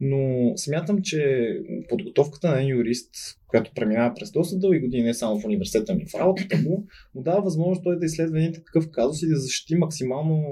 [0.00, 1.48] но смятам, че
[1.88, 3.10] подготовката на юрист,
[3.46, 7.22] която преминава през доста дълги години, не само в университета, ми в работата му, му
[7.22, 10.44] дава възможност той да изследва един такъв казус и да защити максимално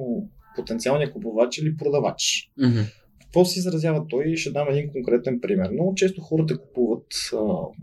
[0.57, 2.51] потенциалния купувач или продавач.
[2.61, 2.85] Mm-hmm.
[3.21, 4.37] Какво се изразява той?
[4.37, 5.71] Ще дам един конкретен пример.
[5.71, 7.37] Много често хората купуват а,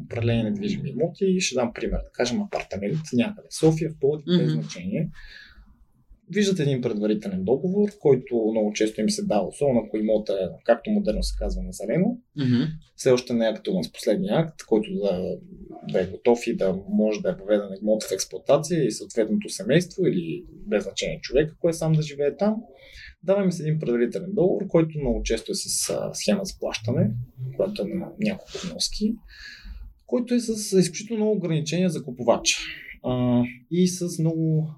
[0.06, 1.98] определени недвижими имоти и ще дам пример.
[1.98, 3.48] Да кажем апартамент някъде.
[3.60, 4.44] София, в Пловдив, mm-hmm.
[4.44, 5.10] без значение
[6.30, 10.90] виждат един предварителен договор, който много често им се дава, особено ако имота е, както
[10.90, 12.18] модерно се казва, на зелено.
[12.40, 12.68] Mm-hmm.
[12.96, 15.38] Все още не е актуален с последния акт, който да,
[15.92, 20.06] да е готов и да може да е поведен имот в експлуатация и съответното семейство
[20.06, 22.56] или без значение човек, ако е сам да живее там.
[23.24, 27.12] Даваме се един предварителен договор, който много често е с схема за плащане,
[27.56, 29.16] която е на няколко вноски,
[30.06, 32.58] който е с изключително много ограничения за купувача
[33.72, 34.70] и с много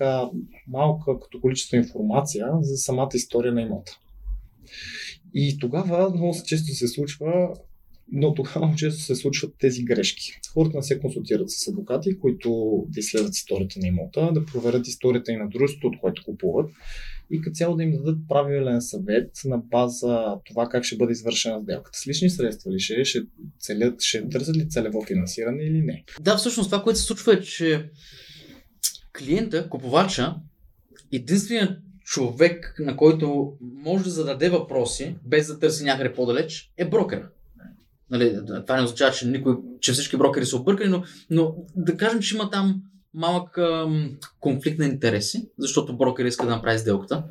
[0.00, 0.30] така
[0.68, 3.92] малка като количество информация за самата история на имота.
[5.34, 7.54] И тогава много често се случва,
[8.12, 10.40] но тогава много често се случват тези грешки.
[10.52, 12.50] Хората не се консултират с адвокати, които
[12.88, 16.70] да изследват историята на имота, да проверят историята и на дружеството, от което купуват
[17.30, 21.62] и като цяло да им дадат правилен съвет на база това как ще бъде извършена
[21.62, 21.98] сделката.
[21.98, 23.22] С лични средства ли ще, ще,
[23.58, 26.04] целят, ще търсят ли целево финансиране или не?
[26.20, 27.90] Да, всъщност това, което се случва е, че
[29.18, 30.34] клиента, купувача,
[31.12, 37.28] единственият човек, на който може да зададе въпроси, без да търси някъде по-далеч, е брокера.
[38.10, 42.20] Нали, това не означава, че, никой, че всички брокери са объркани, но, но да кажем,
[42.20, 42.82] че има там
[43.14, 47.24] малък ам, конфликт на интереси, защото брокер иска да направи сделката.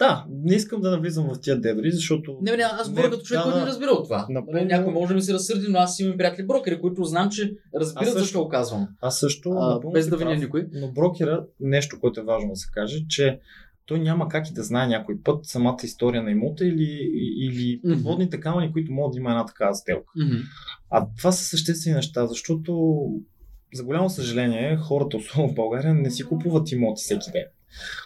[0.00, 2.38] Да, не искам да навлизам в тия дебри, защото...
[2.42, 4.26] Не, не, аз говоря като човек, да, който не разбира от това.
[4.30, 4.64] Напълно...
[4.64, 8.08] Някой може да ми се разсърди, но аз имам приятели брокери, които знам, че разбират
[8.08, 8.88] също, защо казвам.
[9.00, 10.66] Аз също, а, без да виня никой.
[10.72, 13.40] Но брокера, нещо, което е важно да се каже, че
[13.86, 17.94] той няма как и да знае някой път самата история на имота или, или Мгм.
[17.94, 20.12] подводните камъни, които могат да има една такава сделка.
[20.16, 20.36] Мгм.
[20.90, 23.00] А това са съществени неща, защото
[23.74, 27.44] за голямо съжаление хората, особено в България, не си купуват имоти всеки ден.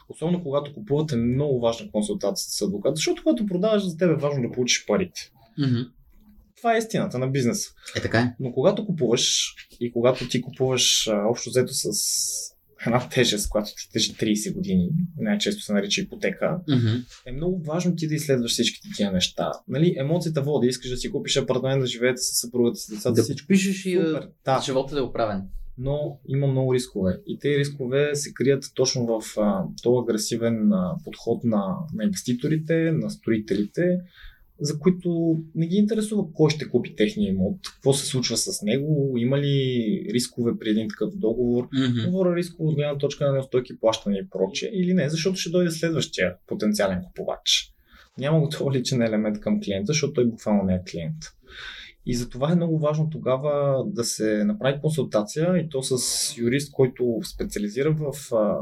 [0.09, 4.20] Особено когато купуват е много важна консултацията с адвокат, защото когато продаваш за теб е
[4.20, 5.31] важно да получиш парите.
[5.59, 5.81] Мгм.
[6.57, 7.70] Това е истината на бизнеса.
[7.96, 8.35] Е, така е.
[8.40, 11.88] Но когато купуваш и когато ти купуваш а, общо взето с
[12.87, 16.87] една тежест, която ти тежи 30 години, най-често се нарича ипотека, Мгм.
[17.27, 19.53] е много важно ти да изследваш всичките тия неща.
[19.68, 23.16] Нали, емоцията води, искаш да си купиш апартамент, да живеете с съпругата си, децата Да
[23.16, 23.24] си.
[23.24, 23.46] всичко.
[23.46, 24.29] подпишеш и Супер.
[24.44, 25.42] Да, живота да е оправен.
[25.78, 27.20] Но има много рискове.
[27.26, 32.74] И тези рискове се крият точно в а, този агресивен а, подход на, на инвеститорите,
[32.92, 34.00] на строителите,
[34.60, 39.14] за които не ги интересува кой ще купи техния имот, какво се случва с него,
[39.18, 41.68] има ли рискове при един такъв договор.
[41.72, 42.10] Мгм.
[42.10, 45.70] Говоря рисково от гледна точка на неустойки, плащане и прочее, или не, защото ще дойде
[45.70, 47.70] следващия потенциален купувач.
[48.18, 51.16] Няма готов личен елемент към клиента, защото той буквално не е клиент.
[52.06, 55.96] И затова е много важно тогава да се направи консултация и то с
[56.38, 58.58] юрист, който специализира в а,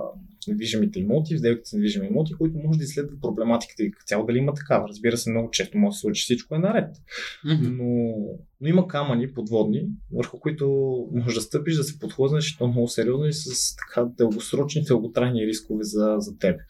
[0.48, 4.26] недвижимите имоти, в сделките с недвижими имоти, който може да изследва проблематиката и като цяло
[4.26, 4.88] дали има такава.
[4.88, 6.96] Разбира се, много често може да се случи всичко е наред.
[7.44, 7.76] Мгм.
[7.76, 8.14] Но,
[8.60, 10.66] но има камъни подводни, върху които
[11.12, 15.46] може да стъпиш, да се подхлъзнеш и то много сериозно и с така дългосрочни, дълготрайни
[15.46, 16.60] рискове за, за теб.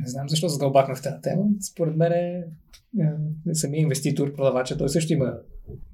[0.00, 1.42] Не знам защо задълбахме в тази тема.
[1.72, 2.44] Според мен е,
[3.48, 5.32] е, самия инвеститор, продавача, той също има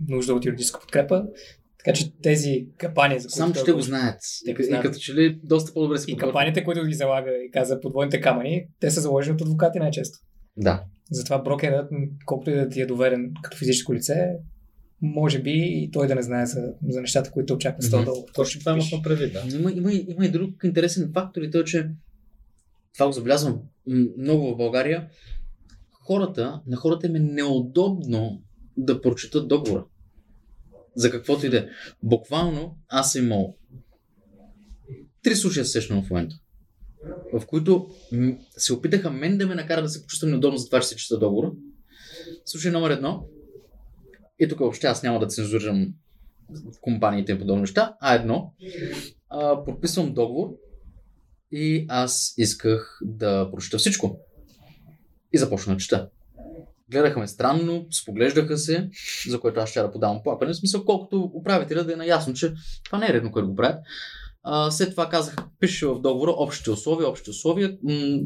[0.09, 1.25] нужда от юридическа подкрепа.
[1.79, 4.21] Така че тези капани, за които Само, те го знаят.
[4.45, 4.85] Те И, го и знаят.
[4.85, 6.31] като че ли доста по-добре си И подготвят.
[6.31, 10.19] капаните, които ги залага и каза подводните камъни, те са заложени от адвокати най-често.
[10.57, 10.85] Да.
[11.11, 11.91] Затова брокерът,
[12.25, 14.31] колкото и да ти е доверен като физическо лице,
[15.03, 18.05] може би и той да не знае за, за нещата, които очаква с този Мгм.
[18.05, 18.29] договор.
[18.35, 19.57] Точно това имахме предвид, да.
[19.57, 21.89] Има, има, и- има и друг интересен фактор и то е, че
[22.95, 23.61] това го забелязвам
[24.19, 25.09] много в България.
[25.93, 28.43] Хората, на хората им е неудобно
[28.77, 29.85] да прочетат договора.
[30.97, 31.69] За каквото и да е.
[32.03, 33.57] Буквално аз съм имал
[35.23, 36.37] три случая се сещам в момента,
[37.33, 37.91] в които
[38.57, 41.19] се опитаха мен да ме накара да се почувствам неудобно за това, че се чета
[41.19, 41.53] договора.
[42.45, 43.27] Случай номер едно.
[44.39, 45.95] И тук въобще аз няма да цензурирам
[46.81, 48.55] компаниите и подобни неща, а едно.
[49.29, 50.57] А, подписвам договор
[51.51, 54.21] и аз исках да прочета всичко.
[55.33, 56.11] И започна да чета.
[56.91, 58.91] Гледаха ме странно, споглеждаха се,
[59.29, 60.53] за което аз ще да подавам плакане.
[60.53, 62.53] В смисъл, колкото управителя да е наясно, че
[62.85, 63.79] това не е редно, което го правят.
[64.43, 67.79] А, след това казах, пише в договора общите условия, общите условия.
[67.83, 68.21] М-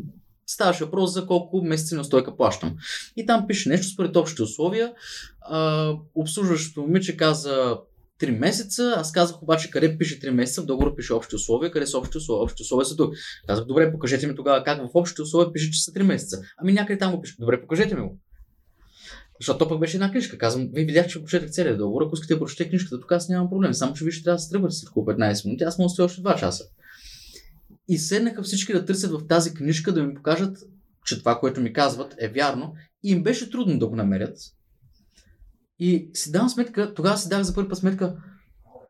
[0.46, 2.76] ставаше въпрос за колко месеци на стойка плащам.
[3.16, 4.92] И там пише нещо според общите условия.
[5.40, 7.78] А, обслужващото момиче каза
[8.20, 11.86] 3 месеца, аз казах обаче къде пише 3 месеца, в договора пише общи условия, къде
[11.86, 13.14] са общи условия, общи условия са тук.
[13.46, 16.40] Казах, добре, покажете ми тогава как в общите условия пише, че са 3 месеца.
[16.56, 17.36] Ами някъде там го пише.
[17.38, 18.18] Добре, покажете ми го.
[19.40, 20.38] Защото то пък беше една книжка.
[20.38, 22.02] Казвам, вие видях, че прочетах целият договор.
[22.02, 23.74] Ако искате да прочете книжката, тук аз нямам проблем.
[23.74, 25.64] Само, че вие ще трябва да се тръгвате след около 15 минути.
[25.64, 26.64] Аз мога да още 2 часа.
[27.88, 30.58] И седнаха всички да търсят в тази книжка да ми покажат,
[31.04, 32.74] че това, което ми казват, е вярно.
[33.04, 34.38] И им беше трудно да го намерят.
[35.78, 38.16] И си давам сметка, тогава си дах за първи път сметка,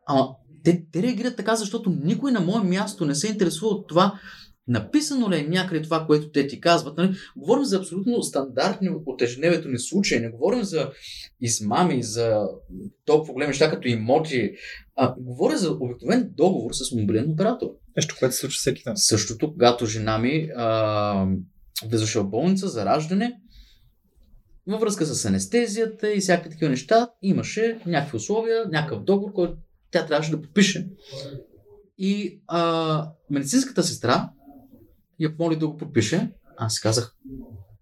[0.07, 0.29] ама
[0.65, 4.21] те, те реагират така, защото никой на мое място не се интересува от това,
[4.69, 6.97] написано ли е някъде това, което те ти казват.
[6.97, 7.15] Нали?
[7.37, 10.91] Говорим за абсолютно стандартни от ежедневието ни случаи, не говорим за
[11.41, 12.49] измами, за
[13.05, 14.53] толкова големи неща като имоти,
[14.97, 17.69] а говоря за обикновен договор с мобилен оператор.
[17.97, 18.97] Нещо, което се случва всеки ден.
[18.97, 21.27] Същото, когато жена ми а,
[21.87, 23.41] влизаше в болница за раждане,
[24.67, 29.57] във връзка с анестезията и всякакви такива неща, имаше някакви условия, някакъв договор, който
[29.91, 30.89] тя трябваше да подпише.
[31.99, 34.31] И а, медицинската сестра
[35.19, 36.31] я помоли да го подпише.
[36.57, 37.15] Аз казах,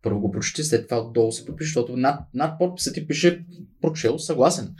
[0.02, 3.44] първо го прочети, след това отдолу се подпише, защото над, над подписа ти пише
[3.80, 4.74] прочел, съгласен.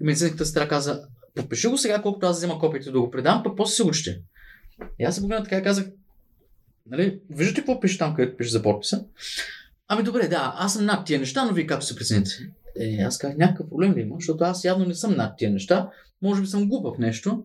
[0.00, 1.02] И медицинската сестра каза,
[1.34, 3.90] подпиши го сега, колкото аз взема копието да го предам, пък после си го.
[4.98, 5.86] И аз се погледнах така и казах,
[6.86, 9.04] нали, виждате какво пише там, където пише за подписа?
[9.88, 12.30] Ами добре, да, аз съм над тия неща, но вие както се прецените.
[12.80, 15.90] Е, аз казах, някакъв проблем ли има, защото аз явно не съм над тия неща,
[16.22, 17.44] може би съм глупав нещо.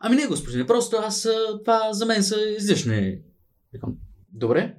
[0.00, 1.28] Ами не, господин, просто аз,
[1.64, 3.18] това за мен са излишни.
[3.72, 3.96] Викам,
[4.32, 4.76] добре,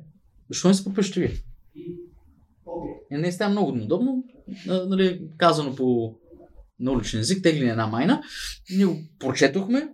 [0.49, 1.31] защо не се подпишете вие?
[3.11, 4.23] И не става много неудобно,
[4.67, 6.15] нали, казано по
[6.79, 8.21] на уличен език, тегли една майна.
[8.75, 9.89] Ние го прочетохме,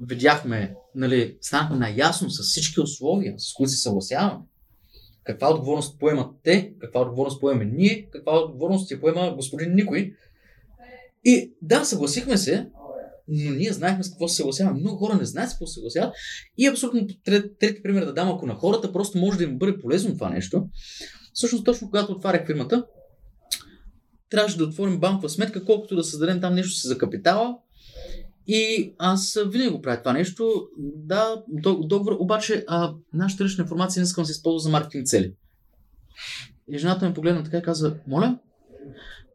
[0.00, 4.44] видяхме, нали, станахме наясно с всички условия, с които се съгласяваме.
[5.24, 10.14] Каква отговорност поемат те, каква отговорност поеме ние, каква отговорност ти поема господин Никой.
[11.24, 12.70] И да, съгласихме се,
[13.28, 14.80] но ние знаехме с какво се съгласяваме.
[14.80, 16.14] Много хора не знаят с какво се съгласяват.
[16.58, 19.78] И абсолютно трети, трети пример да дам, ако на хората просто може да им бъде
[19.78, 20.68] полезно това нещо.
[21.34, 22.84] Всъщност, точно когато отварях фирмата,
[24.30, 27.56] трябваше да отворим банкова сметка, колкото да създадем там нещо си за капитала.
[28.46, 30.68] И аз винаги го правя това нещо.
[30.78, 35.34] Да, договор, обаче а, нашата лична информация не искам да се използва за маркетинг цели.
[36.68, 38.38] И жената ми погледна така и каза, моля,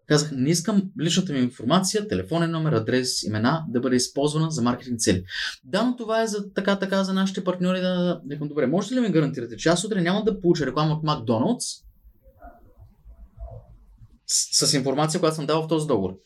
[0.10, 5.00] Казах, не искам личната ми информация, телефонен номер, адрес, имена да бъде използвана за маркетинг
[5.00, 5.24] цели.
[5.64, 8.22] Да, но това е за така, така за нашите партньори да.
[8.28, 11.66] Викам, добре, можете ли ми гарантирате, че аз утре няма да получа реклама от Макдоналдс
[14.28, 16.18] с, с информация, която съм дал в този договор?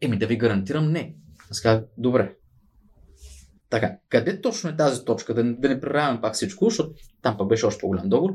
[0.00, 1.14] Еми да ви гарантирам не.
[1.50, 2.34] Аз казах, добре,
[3.72, 5.34] така, къде точно е тази точка?
[5.34, 8.34] Да, да не прераваме пак всичко, защото там пък беше още по-голям договор.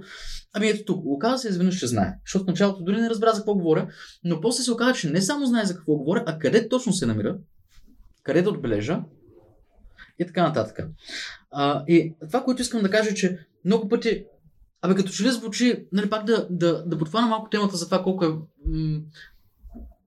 [0.53, 2.13] Ами ето тук, оказа се изведнъж, че знае.
[2.25, 3.87] Защото в началото дори не разбра за какво говоря,
[4.23, 7.05] но после се оказа, че не само знае за какво говоря, а къде точно се
[7.05, 7.37] намира,
[8.23, 9.01] къде да отбележа
[10.19, 10.87] и така нататък.
[11.51, 14.25] А, и това, което искам да кажа, е, че много пъти
[14.81, 18.03] Абе, като че ли звучи, нали, пак да, да, да подхвана малко темата за това
[18.03, 18.29] колко е
[18.65, 18.99] м-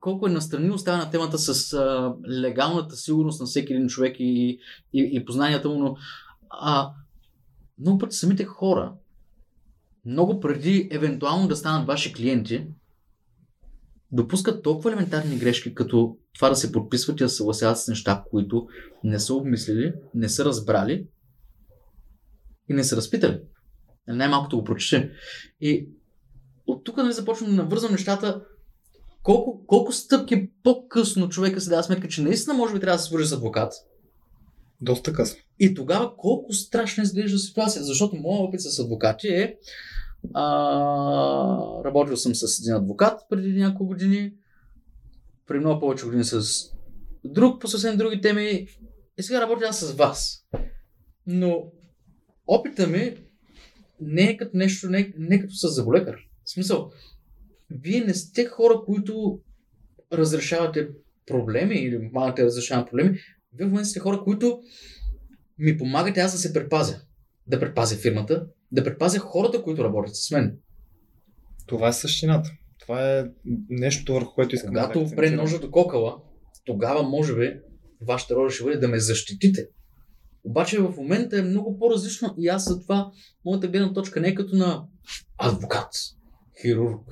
[0.00, 4.58] колко е настрани оставена темата с а, легалната сигурност на всеки един човек и,
[4.92, 5.96] и, и познанията му, но
[6.50, 6.90] а,
[7.78, 8.92] много пъти самите хора,
[10.04, 12.66] много преди евентуално да станат ваши клиенти,
[14.12, 18.24] допускат толкова елементарни грешки, като това да се подписват и да се съгласяват с неща,
[18.30, 18.68] които
[19.04, 21.06] не са обмислили, не са разбрали
[22.68, 23.40] и не са разпитали.
[24.08, 25.12] Най-малкото го прочеше.
[25.60, 25.88] И
[26.66, 28.44] от тук нали, започвам да навързвам нещата
[29.30, 33.08] колко, колко стъпки по-късно човека се дава сметка, че наистина може би трябва да се
[33.08, 33.72] свържи с адвокат.
[34.80, 35.42] Доста късно.
[35.58, 39.56] И тогава колко страшно изглежда ситуация, защото моят опит с адвокати е
[40.34, 40.44] а,
[41.84, 44.32] работил съм с един адвокат преди няколко години,
[45.46, 46.42] при много повече години с
[47.24, 48.66] друг по съвсем други теми
[49.18, 50.46] и сега работя с вас.
[51.26, 51.64] Но
[52.46, 53.16] опита ми
[54.00, 56.16] не е като нещо, не, не е като с заболекар.
[56.44, 56.90] В смисъл,
[57.70, 59.40] вие не сте хора, които
[60.12, 60.88] разрешавате
[61.26, 63.18] проблеми или малите разрешаване проблеми.
[63.52, 64.60] Вие в момента сте хора, които
[65.58, 67.00] ми помагате аз да се предпазя.
[67.46, 70.58] Да предпазя фирмата, да предпазя хората, които работят с мен.
[71.66, 72.50] Това е същината.
[72.78, 73.24] Това е
[73.68, 76.16] нещо, върху което искам Когато да опре ножа до кокала,
[76.64, 77.60] тогава може би
[78.06, 79.68] вашата роля ще бъде да ме защитите.
[80.44, 83.10] Обаче в момента е много по-различно и аз за това
[83.44, 84.84] моята гледна точка не е като на
[85.38, 85.90] адвокат,
[86.62, 87.04] хирург,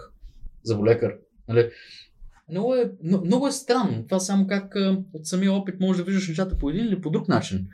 [0.63, 1.15] заболекар.
[1.49, 1.71] Нали?
[2.51, 4.05] Много е, много е странно.
[4.07, 4.75] Това само как
[5.13, 7.67] от самия опит може да виждаш нещата по един или по друг начин.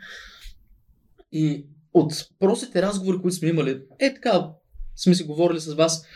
[1.33, 4.51] И от простите разговори, които сме имали, е така,
[4.97, 6.07] сме си говорили с вас,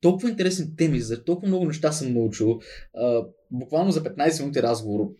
[0.00, 2.60] толкова интересни теми, за толкова много неща съм научил.
[2.96, 5.10] А, буквално за 15 минути разговор.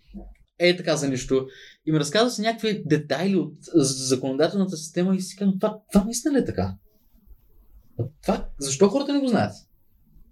[0.58, 1.46] Е така за нищо.
[1.86, 6.34] И ми разказва се някакви детайли от законодателната система и си казвам, това, това наистина
[6.34, 6.74] ли е така?
[8.22, 9.52] Това, защо хората не го знаят?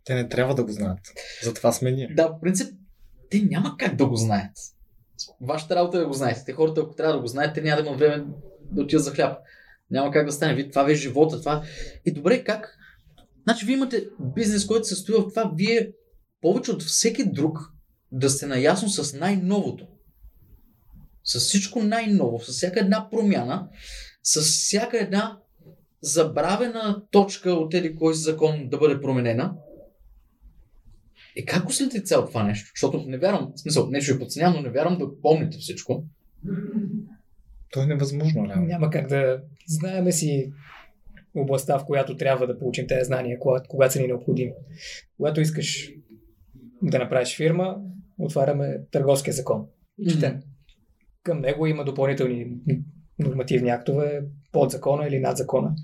[0.06, 1.00] Те не трябва да го знаят.
[1.42, 2.12] Затова сме ние.
[2.14, 2.74] Да, в принцип,
[3.30, 4.52] те няма как да го знаят.
[5.40, 6.42] Вашата работа е да го знаете.
[6.46, 8.24] Те хората, ако трябва да го знаят, те няма да има време
[8.72, 9.38] да отидат за хляб.
[9.90, 10.54] Няма как да стане.
[10.54, 11.40] Вие, това ви е живота.
[11.40, 11.62] Това...
[12.04, 12.78] И добре, как?
[13.42, 15.92] Значи, вие имате бизнес, който се състои в това, вие
[16.40, 17.58] повече от всеки друг
[18.12, 19.86] да сте наясно с най-новото.
[21.24, 23.68] С всичко най-ново, с всяка една промяна,
[24.22, 25.38] с всяка една
[26.00, 29.54] забравена точка от един кой закон да бъде променена
[31.36, 32.70] е, как го следите цяло това нещо?
[32.74, 36.04] Защото не вярвам, в смисъл, не ще подценявам, но не вярвам да помните всичко.
[37.70, 38.66] То е невъзможно, реално.
[38.66, 40.52] Няма как да знаеме си
[41.34, 44.52] областта, в която трябва да получим тези знания, когато, когато са ни необходими.
[45.16, 45.92] Когато искаш
[46.82, 47.76] да направиш фирма,
[48.18, 49.66] отваряме търговския закон
[49.98, 50.32] и четем.
[50.32, 50.44] Mm-hmm.
[51.22, 52.46] Към него има допълнителни
[53.18, 54.22] нормативни актове
[54.52, 55.74] под закона или над закона,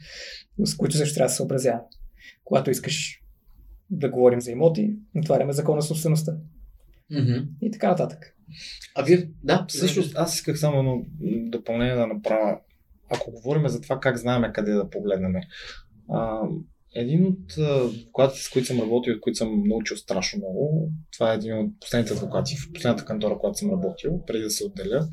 [0.64, 1.84] с които също трябва да се съобразяваме.
[2.44, 3.22] Когато искаш
[3.93, 6.36] да говорим за имоти, отваряме закона собствеността.
[7.12, 7.47] Mm-hmm.
[7.62, 8.36] И така нататък.
[8.95, 11.05] А вие, да, също аз исках само едно
[11.51, 12.59] допълнение да направя.
[13.11, 15.34] Ако говорим за това как знаем къде да погледнем.
[16.11, 16.40] А,
[16.95, 21.34] един от адвокатите, с които съм работил, от които съм научил страшно много, това е
[21.34, 25.09] един от последните адвокати в последната кантора, която съм работил, преди да се отделя.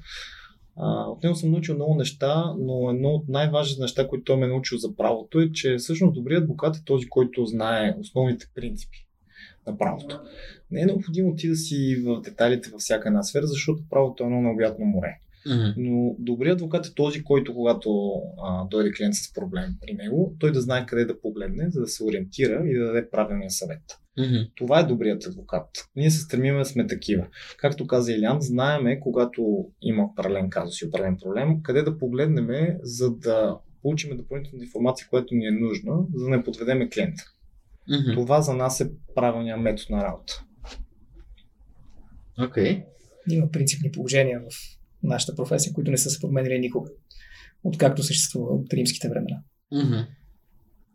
[0.81, 4.49] От него съм научил много неща, но едно от най-важните неща, които той ме е
[4.49, 9.07] научил за правото е, че всъщност добрият адвокат е този, който знае основните принципи
[9.67, 10.19] на правото.
[10.71, 14.25] Не е необходимо ти да си в детайлите във всяка една сфера, защото правото е
[14.25, 15.19] едно необятно море.
[15.47, 15.73] Mm-hmm.
[15.77, 18.11] Но добрият адвокат е този, който когато
[18.43, 21.87] а, дойде клиент с проблем при него, той да знае къде да погледне, за да
[21.87, 23.81] се ориентира и да даде правилния съвет.
[24.19, 24.51] Mm-hmm.
[24.55, 25.69] Това е добрият адвокат.
[25.95, 27.27] Ние се стремим да сме такива.
[27.57, 33.11] Както каза Илян, знаеме, когато има определен казус и определен проблем, къде да погледнем, за
[33.15, 37.23] да получим допълнителна информация, която ни е нужна, за да не подведеме клиента.
[37.89, 38.13] Mm-hmm.
[38.13, 40.43] Това за нас е правилният метод на работа.
[42.41, 42.77] Окей.
[42.77, 42.85] Okay.
[43.29, 46.89] Има принципни положения в нашата професия, които не са се променили никога,
[47.63, 49.41] откакто съществува от римските времена.
[49.73, 50.07] Mm-hmm.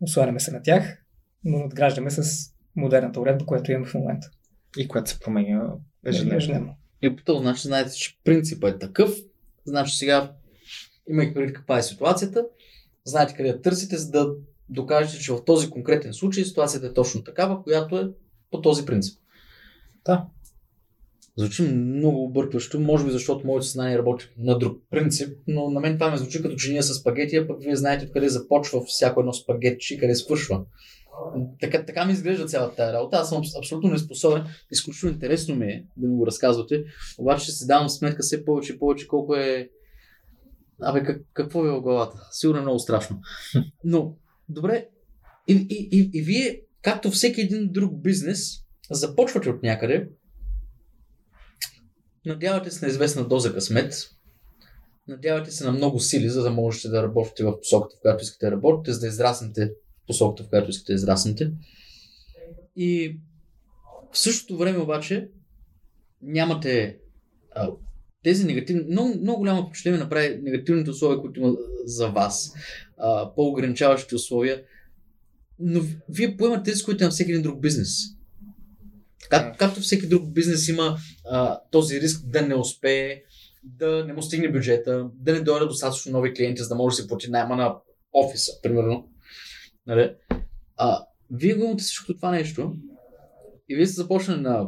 [0.01, 1.03] Осланяме се на тях,
[1.43, 4.29] но надграждаме с модерната уредба, която имаме в момента.
[4.77, 5.73] И която се променя
[6.05, 6.75] ежедневно.
[7.01, 9.15] И по този начин знаете, че принципът е такъв.
[9.65, 10.33] Значи сега,
[11.09, 12.45] имайки предвид каква е ситуацията,
[13.05, 14.29] знаете къде да търсите, за да
[14.69, 18.09] докажете, че в този конкретен случай ситуацията е точно такава, която е
[18.51, 19.19] по този принцип.
[20.05, 20.25] Да.
[21.37, 25.93] Звучи много объркващо, може би защото моето съзнание работи на друг принцип, но на мен
[25.93, 29.19] това ме звучи като че ние с спагети, а пък вие знаете откъде започва всяко
[29.19, 30.65] едно спагетче и къде свършва.
[31.61, 33.17] Така, така ми изглежда цялата тази работа.
[33.17, 34.43] Аз съм абсолютно неспособен.
[34.71, 36.83] Изключително интересно ми е да ми го разказвате.
[37.17, 39.69] Обаче си давам сметка все повече и повече колко е...
[40.81, 42.27] Абе, как, какво е в главата?
[42.31, 43.19] Сигурно е много страшно.
[43.83, 44.15] Но,
[44.49, 44.87] добре.
[45.47, 48.51] И, и, и, и вие, както всеки един друг бизнес,
[48.91, 50.09] започвате от някъде,
[52.25, 54.09] надявате се на известна доза късмет,
[55.07, 58.45] надявате се на много сили, за да можете да работите в посоката, в която искате
[58.45, 61.51] да работите, за да израснете в посоката, в която искате да израснете.
[62.75, 63.19] И
[64.11, 65.29] в същото време обаче
[66.21, 66.97] нямате
[67.51, 67.69] а,
[68.23, 71.53] тези негативни, много, много голямо впечатление направи негативните условия, които има
[71.85, 72.53] за вас,
[72.97, 74.63] а, по-ограничаващи условия,
[75.59, 78.14] но вие поемате рисковете на всеки един друг бизнес.
[79.29, 80.97] Как, както всеки друг бизнес има
[81.29, 83.21] а, този риск да не успее,
[83.63, 87.01] да не му стигне бюджета, да не дойдат достатъчно нови клиенти, за да може да
[87.01, 87.75] си плати найма на
[88.13, 89.09] офиса, примерно.
[89.87, 90.15] Нали?
[90.77, 92.75] А, вие го имате всичко това нещо
[93.69, 94.67] и вие сте започнали на,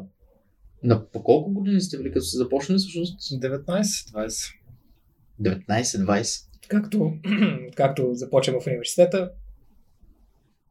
[0.84, 3.20] на по колко години сте били, като сте започнали всъщност?
[3.20, 4.53] 19-20.
[5.41, 6.47] 19-20.
[6.68, 7.12] Както,
[7.76, 9.32] както започваме в университета,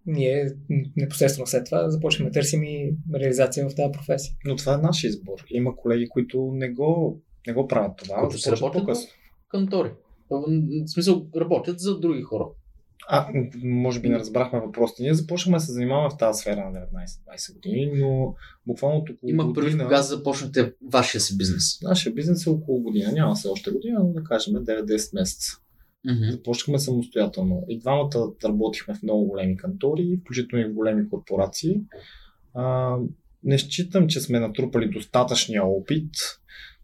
[0.06, 0.48] ние
[0.96, 4.34] непосредствено след това започваме да търсим и реализация в тази професия.
[4.44, 5.44] Но това е наш избор.
[5.50, 8.20] Има колеги, които не го, не го правят това.
[8.20, 9.08] Които се работят по-късно.
[9.50, 9.90] кантори.
[10.30, 10.42] В
[10.86, 12.44] смисъл, работят за други хора.
[13.08, 13.28] А,
[13.64, 15.02] може би не разбрахме въпросите.
[15.02, 16.80] Ние започнахме да се занимаваме в тази сфера на
[17.36, 18.34] 19-20 години, но
[18.66, 21.82] буквално около Има първи, кога започнете вашия си бизнес?
[21.82, 23.12] Нашия бизнес е около година.
[23.12, 25.52] Няма се още година, но да кажем 9-10 месеца.
[26.06, 26.30] Mm-hmm.
[26.30, 27.64] Започнахме самостоятелно.
[27.68, 31.80] И двамата работихме в много големи кантори, включително и в големи корпорации.
[32.54, 32.96] А,
[33.44, 36.14] не считам, че сме натрупали достатъчния опит,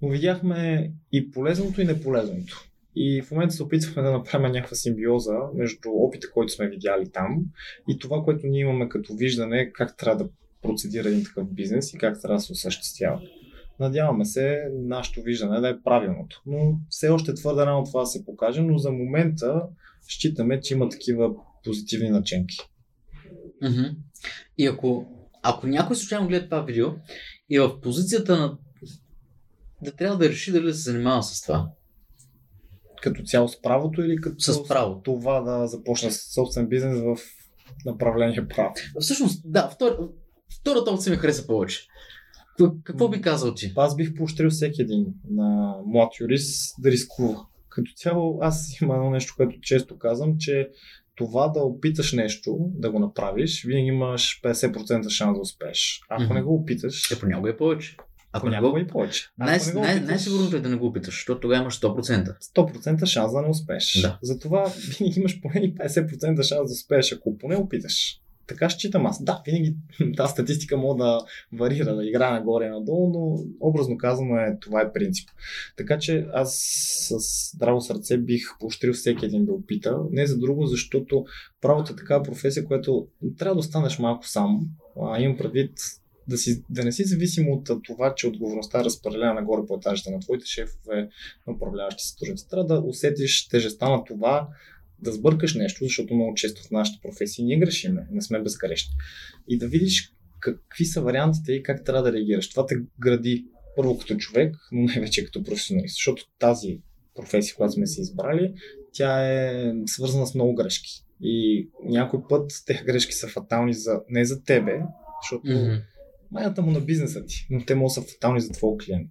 [0.02, 2.68] но видяхме и полезното и неполезното.
[2.96, 7.44] И в момента се опитвахме да направим някаква симбиоза между опита, който сме видяли там
[7.88, 10.30] и това, което ние имаме като виждане как трябва да
[10.62, 13.20] процедира един такъв бизнес и как трябва да се осъществява.
[13.83, 16.43] Надяваме се нашето виждане да е правилното.
[16.47, 19.62] Но все още твърде рано това да се покаже, но за момента
[20.09, 21.30] считаме, че има такива
[21.64, 22.57] позитивни начинки.
[23.62, 23.95] Mm-hmm.
[24.59, 25.07] И ако,
[25.43, 26.89] ако някой случайно гледа това видео
[27.51, 28.59] и в позицията на
[29.83, 31.70] да трябва да реши дали да се занимава с това.
[33.03, 35.01] Като цяло с правото или като с право.
[35.03, 37.16] това да започне собствен бизнес в
[37.87, 38.74] направление право?
[39.01, 40.12] Всъщност, да, втор...
[40.61, 41.87] втората опция ми хареса повече.
[42.84, 43.72] Какво би казал ти?
[43.76, 47.46] Аз бих поощрил всеки един на млад юрист да рискува.
[47.68, 50.68] Като цяло, аз има едно нещо, което често казвам, че
[51.14, 56.00] това да опиташ нещо, да го направиш, винаги имаш 50% шанс да успееш.
[56.09, 56.34] Ако mm-hmm.
[56.34, 57.11] не го опиташ.
[57.11, 57.96] Е, понякога е повече.
[58.32, 59.28] Ако понякога и повече.
[59.38, 62.36] Най- най- най-сигурното е да не го опиташ, защото тогава имаш 100%.
[62.57, 64.00] 100% шанс да не успееш.
[64.03, 64.18] Да.
[64.22, 68.20] Затова винаги имаш поне 50% шанс да успееш, ако поне опиташ.
[68.47, 69.24] Така считам аз.
[69.24, 69.76] Да, винаги
[70.16, 71.20] тази статистика мога да
[71.53, 75.28] варира, да играе нагоре надолу, но образно казано е, това е принцип.
[75.76, 76.57] Така че аз
[77.09, 77.16] с
[77.55, 79.99] здраво сърце бих поощрил всеки един да опита.
[80.11, 81.24] Не за друго, защото
[81.61, 83.07] правото е такава професия, която
[83.38, 84.61] трябва да останеш малко сам.
[85.03, 85.72] А, имам предвид
[86.28, 90.11] да, си, да не си зависим от това, че отговорността е разпределена нагоре по етажите
[90.11, 91.09] на твоите шефове,
[91.47, 92.49] на управляващи сътрудници.
[92.49, 94.49] Трябва да усетиш тежестта на това,
[95.03, 98.94] да сбъркаш нещо, защото много често в нашата професия ние грешиме, не сме безгрешни.
[99.48, 102.50] И да видиш какви са вариантите и как трябва да реагираш.
[102.50, 103.46] Това те гради
[103.76, 106.80] първо като човек, но най-вече като професионалист, защото тази
[107.14, 108.55] професия, която сме си избрали,
[108.92, 110.90] тя е свързана с много грешки.
[111.20, 114.80] И някой път тези грешки са фатални за, не за тебе,
[115.22, 115.82] защото mm-hmm.
[116.30, 119.11] майната му на бизнеса ти, но те могат да са фатални за твоя клиент.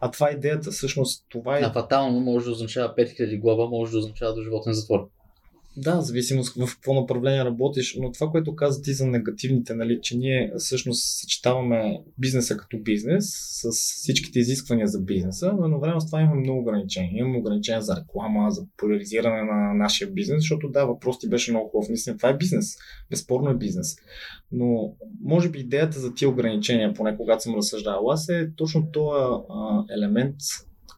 [0.00, 0.70] А това е идеята.
[0.70, 1.62] Всъщност това е...
[1.62, 5.08] А фатално може да означава 5000 глава, може да означава до животен затвор.
[5.80, 10.16] Да, зависимост в какво направление работиш, но това, което каза ти за негативните, нали, че
[10.16, 13.24] ние всъщност съчетаваме бизнеса като бизнес
[13.62, 17.10] с всичките изисквания за бизнеса, но едновременно с това имаме много ограничения.
[17.14, 21.68] Имаме ограничения за реклама, за поляризиране на нашия бизнес, защото да, въпрос ти беше много
[21.68, 21.88] хубав.
[21.88, 22.76] Наистина, това е бизнес.
[23.10, 23.96] Безспорно е бизнес.
[24.52, 29.42] Но може би идеята за тия ограничения, поне когато съм разсъждавал аз, е точно този
[29.90, 30.36] елемент,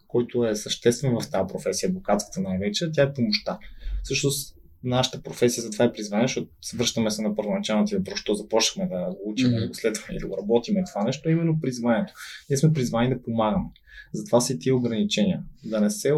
[0.09, 3.59] който е съществен в тази професия, адвокатската най-вече, тя е помощта.
[4.03, 9.11] Всъщност, нашата професия затова е призвание, защото връщаме се на първоначалната въпрос, що започнахме да
[9.11, 9.61] го учим, mm-hmm.
[9.61, 12.13] да го следваме и да го работиме това нещо, е именно призванието.
[12.51, 13.65] Ние сме призвани да помагаме.
[14.13, 15.43] Затова са и тия ограничения.
[15.65, 16.13] Да не се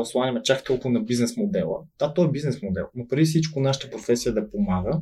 [0.00, 1.78] осланяме чак толкова на бизнес модела.
[1.98, 5.00] Да, то е бизнес модел, но преди всичко нашата професия е да помага,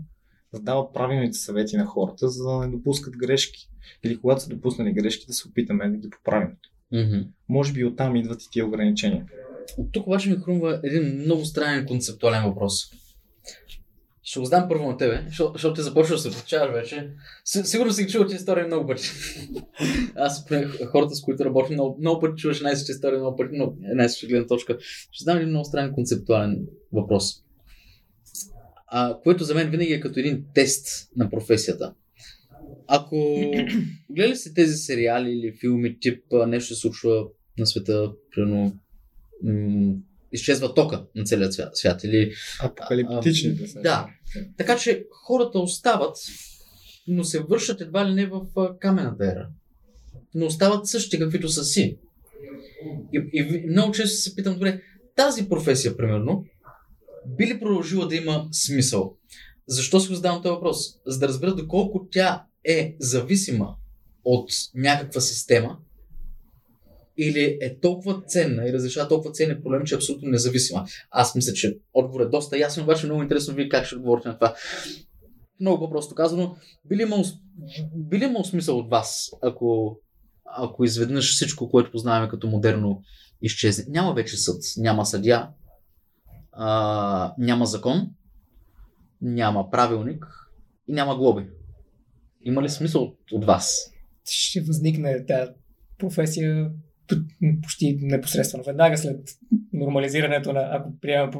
[0.54, 3.68] да дава правилните съвети на хората, за да не допускат грешки.
[4.04, 6.50] Или когато са допуснали грешки, да се опитаме да ги поправим.
[6.92, 7.26] Mm-hmm.
[7.48, 9.26] Може би оттам идват и тия ограничения.
[9.78, 12.74] От тук обаче ми хрумва един много странен концептуален въпрос.
[14.22, 17.10] Ще го задам първо на тебе, защото ти започваш да се получаваш вече.
[17.44, 19.02] Сигурно си чувал тези истории много пъти.
[20.16, 20.46] Аз,
[20.86, 24.08] хората, с които работя, много, много пъти чуваш една съща история, много пъти, но една
[24.08, 24.78] съща гледна точка.
[24.80, 27.44] Ще задам един много странен концептуален въпрос.
[28.86, 31.94] А, което за мен винаги е като един тест на професията.
[32.86, 33.16] Ако
[34.10, 37.24] гледали сте тези сериали или филми, тип нещо се случва
[37.58, 38.76] на света, примерно
[39.44, 39.94] м-
[40.32, 42.04] изчезва тока на целия свят.
[42.04, 43.72] или, Апокалиптичните.
[43.76, 44.08] А, да.
[44.56, 46.16] Така че хората остават,
[47.08, 48.40] но се вършат едва ли не в
[48.80, 49.48] камената ера.
[50.34, 51.98] Но остават същите, каквито са си.
[53.12, 54.80] И, и много често се питам, добре,
[55.16, 56.44] тази професия, примерно,
[57.26, 59.16] би ли продължила да има смисъл?
[59.66, 60.78] Защо си го задавам този въпрос?
[61.06, 63.74] За да разбера доколко тя е зависима
[64.24, 65.78] от някаква система,
[67.20, 70.86] или е толкова ценна и разрешава толкова ценни проблеми, че е абсолютно независима?
[71.10, 74.34] Аз мисля, че отговор е доста ясен, обаче много интересно вие как ще отговорите на
[74.34, 74.54] това.
[75.60, 77.24] Много по-просто казано, би ли имал,
[77.94, 79.98] би ли имал смисъл от вас, ако,
[80.44, 83.02] ако изведнъж всичко, което познаваме като модерно,
[83.42, 83.84] изчезне?
[83.88, 85.50] Няма вече съд, няма съдя,
[86.52, 88.10] а, няма закон,
[89.22, 90.26] няма правилник
[90.88, 91.48] и няма глоби.
[92.44, 93.92] Има ли смисъл от, от вас?
[94.24, 95.50] Ще възникне тази
[95.98, 96.70] професия
[97.62, 98.64] почти непосредствено.
[98.64, 99.20] Веднага след
[99.72, 101.30] нормализирането на, ако приемем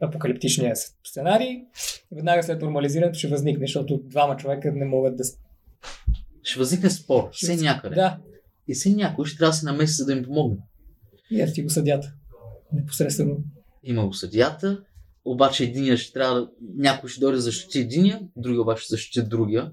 [0.00, 1.62] апокалиптичния сценарий,
[2.12, 5.24] веднага след нормализирането ще възникне, защото двама човека не могат да...
[6.42, 7.94] Ще възникне спор, все някъде.
[7.94, 8.18] Да.
[8.68, 10.58] И все някой ще трябва да се намеси, за да им помогне.
[11.30, 12.12] И ето ти го съдята.
[12.72, 13.36] Непосредствено.
[13.82, 14.82] Има го съдята,
[15.24, 16.48] обаче единия ще трябва да...
[16.76, 19.72] Някой ще дойде да защити единия, другия обаче ще защити другия.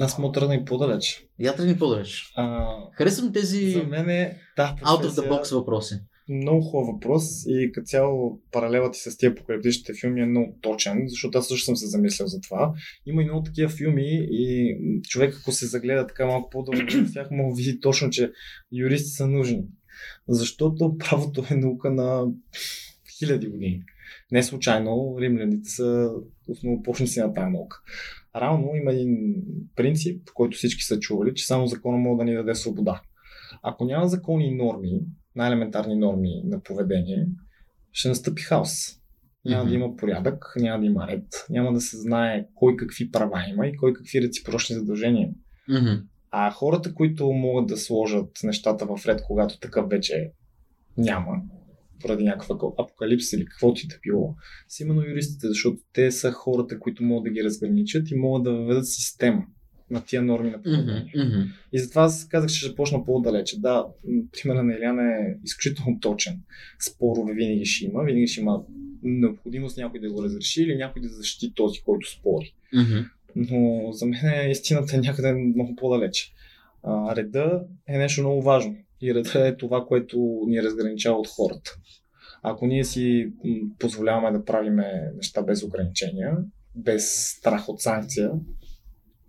[0.00, 1.26] Аз му тръгна по-далеч.
[1.38, 2.32] Я тръгни по-далеч.
[2.36, 5.94] А, Харесвам тези за мен е, да, out of the box въпроси.
[6.28, 11.04] Много хубав въпрос и като цяло паралелът ти с тия апокалиптичните филми е много точен,
[11.06, 12.72] защото аз също съм се замислял за това.
[13.06, 14.76] Има и много такива филми и
[15.08, 18.32] човек ако се загледа така малко по-дълго в тях, мога да види точно, че
[18.72, 19.64] юристи са нужни.
[20.28, 22.26] Защото правото е наука на
[23.18, 23.82] хиляди години.
[24.32, 26.10] Не случайно римляните са
[26.48, 27.82] основоположници на тази наука.
[28.36, 29.34] Равно има един
[29.76, 33.02] принцип, който всички са чували, че само закона може да ни даде свобода.
[33.62, 35.00] Ако няма закони и норми,
[35.36, 37.26] най-елементарни норми на поведение,
[37.92, 38.70] ще настъпи хаос.
[39.44, 39.68] Няма mm-hmm.
[39.68, 43.66] да има порядък, няма да има ред, няма да се знае кой какви права има
[43.66, 45.34] и кой какви реципрочни задължения има.
[45.78, 46.02] Mm-hmm.
[46.30, 50.32] А хората, които могат да сложат нещата в ред, когато такъв вече
[50.96, 51.42] няма,
[52.04, 54.34] поради някаква апокалипсис или каквото и да било,
[54.68, 58.52] са именно юристите, защото те са хората, които могат да ги разграничат и могат да
[58.52, 59.46] въведат система
[59.90, 61.12] на тия норми на поведение.
[61.16, 61.46] Mm-hmm.
[61.72, 63.60] И затова аз казах, че ще започна по-далече.
[63.60, 63.86] Да,
[64.32, 66.40] примерът на Иляна е изключително точен.
[66.78, 68.62] Спорове винаги ще има, винаги ще има
[69.02, 72.54] необходимост някой да го разреши или някой да защити този, който спори.
[72.74, 73.08] Mm-hmm.
[73.36, 76.32] Но за мен истината е някъде много по-далече.
[76.82, 78.76] А, реда е нещо много важно.
[79.04, 81.76] И реда е това, което ни разграничава от хората.
[82.42, 83.32] Ако ние си
[83.78, 84.76] позволяваме да правим
[85.16, 86.36] неща без ограничения,
[86.74, 88.30] без страх от санкция,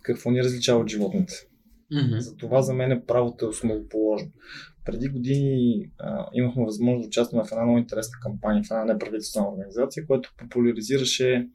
[0.02, 1.34] какво ни различава от животните?
[1.94, 2.18] Mm-hmm.
[2.18, 4.32] Затова за мен правото е основоположно.
[4.86, 9.50] Преди години а, имахме възможност да участваме в една много интересна кампания, в една неправителствена
[9.50, 11.48] организация, която популяризираше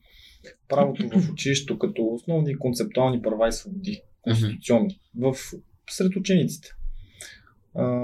[0.68, 5.32] правото в училището като основни концептуални права и свободи, конституционни, mm-hmm.
[5.32, 5.54] в,
[5.90, 6.68] сред учениците.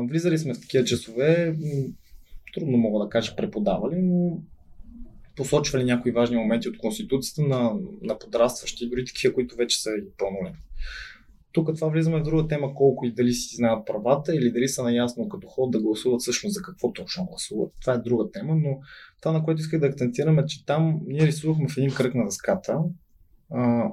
[0.08, 1.56] Влизали сме в такива часове,
[2.54, 4.38] трудно мога да кажа преподавали, но
[5.36, 10.16] посочвали някои важни моменти от Конституцията на, на подрастващи, дори такива, които вече са и
[10.18, 10.60] пълнолетни.
[11.52, 14.82] тук това влизаме в друга тема, колко и дали си знаят правата или дали са
[14.82, 17.72] наясно като ход да гласуват всъщност за какво точно гласуват.
[17.80, 18.80] Това е друга тема, но
[19.20, 22.78] това, на което исках да акцентираме, че там ние рисувахме в един кръг на дъската.
[23.50, 23.88] А,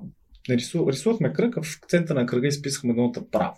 [0.50, 3.56] рису, рисувахме кръг, а в центъра на кръга изписахме думата право.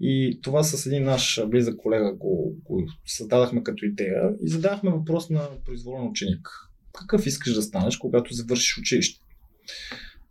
[0.00, 5.30] И това с един наш близък колега го, го създадахме като идея и задавахме въпрос
[5.30, 6.48] на произволен ученик.
[6.92, 9.20] Какъв искаш да станеш, когато завършиш училище?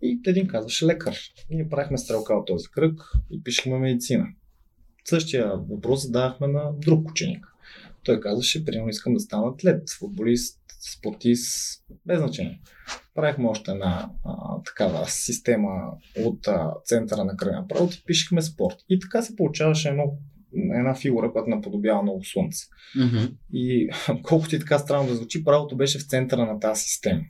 [0.01, 1.17] И един казваше лекар.
[1.49, 3.01] Ние правихме стрелка от този кръг
[3.31, 4.27] и пишехме медицина.
[5.05, 7.54] Същия въпрос задавахме на друг ученик.
[8.05, 10.61] Той казваше, примерно искам да стана атлет, футболист,
[10.97, 12.61] спортист, без значение.
[13.15, 15.69] Правихме още една а, такава система
[16.19, 18.75] от а, центъра на кръга правото и пишехме спорт.
[18.89, 20.03] И така се получаваше едно,
[20.73, 22.65] една фигура, която наподобява много слънце.
[22.97, 23.33] Mm-hmm.
[23.53, 23.89] И
[24.23, 27.21] колкото и така странно да звучи, правото беше в центъра на тази система.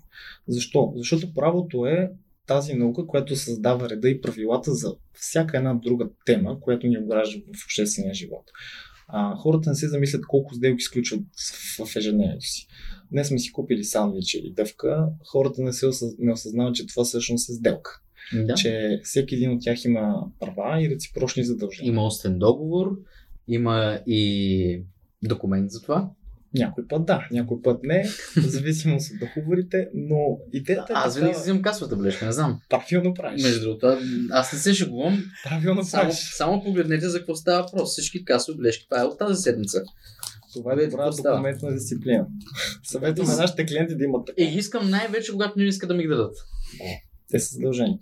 [0.47, 0.93] Защо?
[0.95, 2.09] Защото правото е
[2.47, 7.39] тази наука, която създава реда и правилата за всяка една друга тема, която ни огражда
[7.39, 8.43] в обществения живот.
[9.07, 11.21] А, хората не се замислят колко сделки изключват
[11.85, 12.67] в ежедневието си.
[13.11, 16.13] Днес сме си купили сандвич или дъвка, хората не, се осъз...
[16.19, 18.01] не осъзнават, че това всъщност е сделка.
[18.33, 18.53] Да.
[18.53, 21.89] Че всеки един от тях има права и реципрочни задължения.
[21.89, 22.99] Има устен договор,
[23.47, 24.83] има и
[25.23, 26.09] документ за това.
[26.57, 28.03] Някой път да, някой път не,
[28.37, 30.95] в зависимост от договорите, но идеята е.
[30.97, 32.59] Аз винаги си взимам касовата бележка, не знам.
[32.69, 33.43] Правилно правиш.
[33.43, 33.97] Между другото,
[34.31, 35.23] аз не се шегувам.
[35.43, 36.17] Правилно Само, правиш.
[36.17, 37.89] само погледнете за какво става въпрос.
[37.91, 38.87] Всички касови бележки.
[38.89, 39.83] Това е от тази седмица.
[40.53, 42.27] Това е добра документна дисциплина.
[42.83, 44.43] Съветваме нашите клиенти да имат така.
[44.43, 46.35] Е, искам най-вече, когато не искат да ми ги дадат.
[47.35, 47.97] Те са задължени.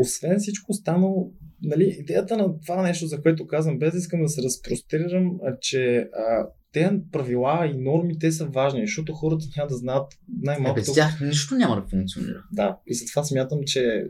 [0.00, 1.32] Освен всичко останало,
[1.62, 5.96] нали, идеята на това нещо, за което казвам, без да искам да се разпрострирам, че
[5.96, 10.80] а, те правила и норми, те са важни, защото хората няма да знаят Е, най-малкото.
[10.80, 12.44] без тях нищо няма да функционира.
[12.52, 14.04] Да, и затова смятам, че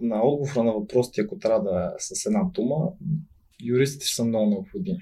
[0.00, 2.76] на отговора на въпросите, ако трябва да е с една дума,
[3.64, 4.98] юристите ще са много необходими.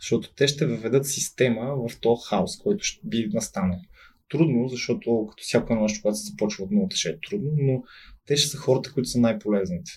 [0.00, 3.78] Защото те ще въведат система в този хаос, който ще би настанал.
[4.30, 7.82] Трудно, защото като всяко нещо, когато се започва от нулата, ще е трудно, но
[8.26, 9.92] те ще са хората, които са най-полезните.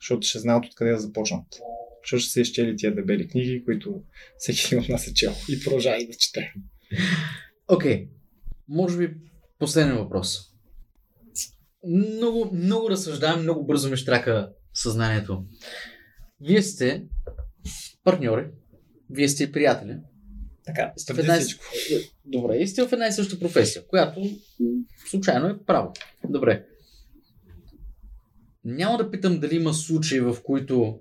[0.00, 1.46] Защото ще знаят откъде да започнат.
[2.04, 4.02] Защото ще се изчели тия дебели книги, които
[4.38, 6.52] всеки от нас е чел и продължава да чете.
[7.68, 8.08] Окей.
[8.68, 9.14] Може би
[9.58, 10.40] последен въпрос.
[11.86, 15.44] Много, много разсъждавам, много бързо ми штрака съзнанието.
[16.40, 17.04] Вие сте
[18.04, 18.46] партньори,
[19.10, 19.96] вие сте приятели.
[20.66, 20.92] Така.
[20.96, 21.38] Сте в една...
[22.24, 24.20] Добре, и сте в една и съща професия, която
[25.10, 25.92] случайно е право.
[26.28, 26.66] Добре.
[28.64, 31.00] Няма да питам дали има случаи, в които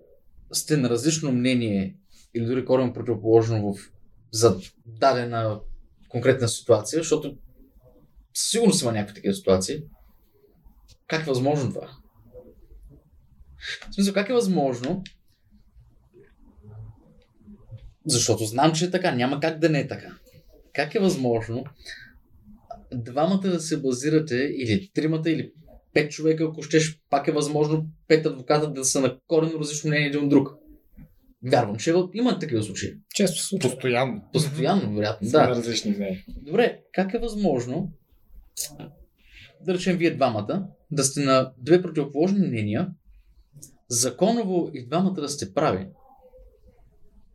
[0.52, 1.96] сте на различно мнение
[2.34, 3.92] или дори коренно противоположно в
[4.32, 5.60] за дадена
[6.10, 7.38] конкретна ситуация, защото
[8.34, 9.84] със сигурност има някакви такива ситуации.
[11.08, 11.98] Как е възможно това?
[13.92, 15.04] В смисъл, как е възможно?
[18.06, 19.16] Защото знам, че е така.
[19.16, 20.18] Няма как да не е така.
[20.74, 21.64] Как е възможно
[22.94, 25.54] двамата да се базирате, или тримата, или
[25.94, 30.08] пет човека, ако щеш, пак е възможно пет адвоката да са на коренно различно мнение
[30.08, 30.50] един от друг.
[31.46, 32.94] Вярвам, че има такива случаи.
[33.16, 33.70] Често се случва.
[33.70, 34.22] Постоянно.
[34.34, 35.30] Постоянно, вероятно.
[35.30, 35.48] Да.
[35.48, 36.24] различни мнения.
[36.28, 37.92] Добре, как е възможно
[39.62, 42.90] да речем вие двамата да сте на две противоположни мнения,
[43.88, 45.88] законово и двамата да сте прави,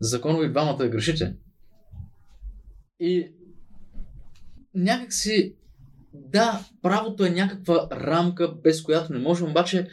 [0.00, 1.36] законово и двамата да грешите.
[3.00, 3.32] И
[4.74, 5.56] някак си,
[6.12, 9.88] да, правото е някаква рамка, без която не можем, обаче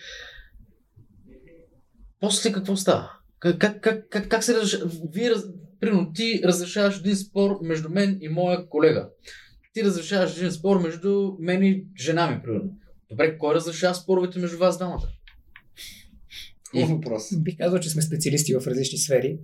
[2.19, 3.11] после какво става?
[3.39, 4.91] Как, как, как, как, как се разрешава?
[5.13, 5.43] Вие, раз...
[5.79, 9.09] примерно, ти разрешаваш един спор между мен и моя колега.
[9.73, 12.71] Ти разрешаваш един спор между мен и жена ми, примерно.
[13.09, 15.07] Добре, кой разрешава споровете между вас двамата?
[16.71, 17.23] Хубав въпрос.
[17.37, 19.39] Бих казал, че сме специалисти в различни сфери.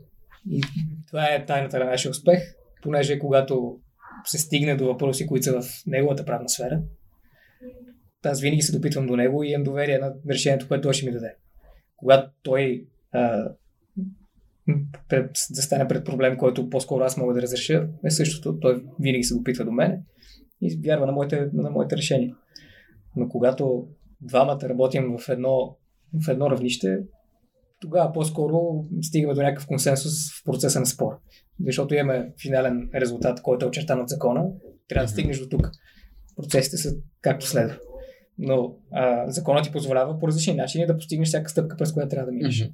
[0.50, 0.62] И
[1.08, 2.40] това е тайната на нашия успех,
[2.82, 3.80] понеже когато
[4.26, 6.82] се стигне до въпроси, които са в неговата правна сфера,
[8.26, 11.12] аз винаги се допитвам до него и имам доверие на решението, което той ще ми
[11.12, 11.36] даде.
[11.98, 13.52] Когато той а,
[15.10, 18.60] пред, да стане пред проблем, който по-скоро аз мога да разреша, е същото.
[18.60, 20.02] Той винаги се допитва до мене
[20.62, 22.36] и вярва на моите, на моите решения.
[23.16, 23.88] Но когато
[24.22, 25.78] двамата работим в едно,
[26.26, 27.00] в едно равнище,
[27.82, 31.12] тогава по-скоро стигаме до някакъв консенсус в процеса на спор.
[31.66, 34.46] Защото имаме финален резултат, който е очертан от закона.
[34.88, 35.72] Трябва да стигнеш до тук.
[36.36, 37.78] Процесите са както следва.
[38.38, 42.26] Но а, законът ти позволява по различни начини да постигнеш всяка стъпка, през която трябва
[42.26, 42.70] да минеш.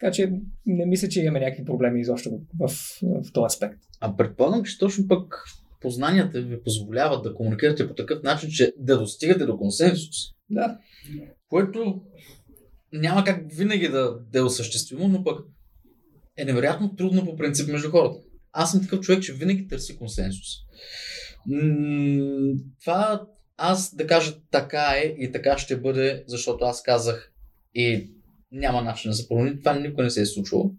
[0.00, 0.32] Така че
[0.66, 2.72] не мисля, че имаме някакви проблеми изобщо в, в,
[3.02, 3.78] в този аспект.
[4.00, 5.44] А предполагам, че точно пък
[5.80, 10.16] познанията ви позволяват да комуникирате по такъв начин, че да достигате до консенсус.
[10.50, 10.78] Да,
[11.48, 12.02] Което
[12.94, 15.40] няма как винаги да, да е осъществимо, но пък
[16.36, 18.18] е невероятно трудно по принцип между хората.
[18.52, 20.46] Аз съм такъв човек, че винаги търси консенсус.
[22.80, 23.26] Това
[23.56, 27.32] аз да кажа така е и така ще бъде, защото аз казах
[27.74, 28.10] и
[28.52, 29.58] няма начин да се промени.
[29.58, 30.70] Това никога не се е случило.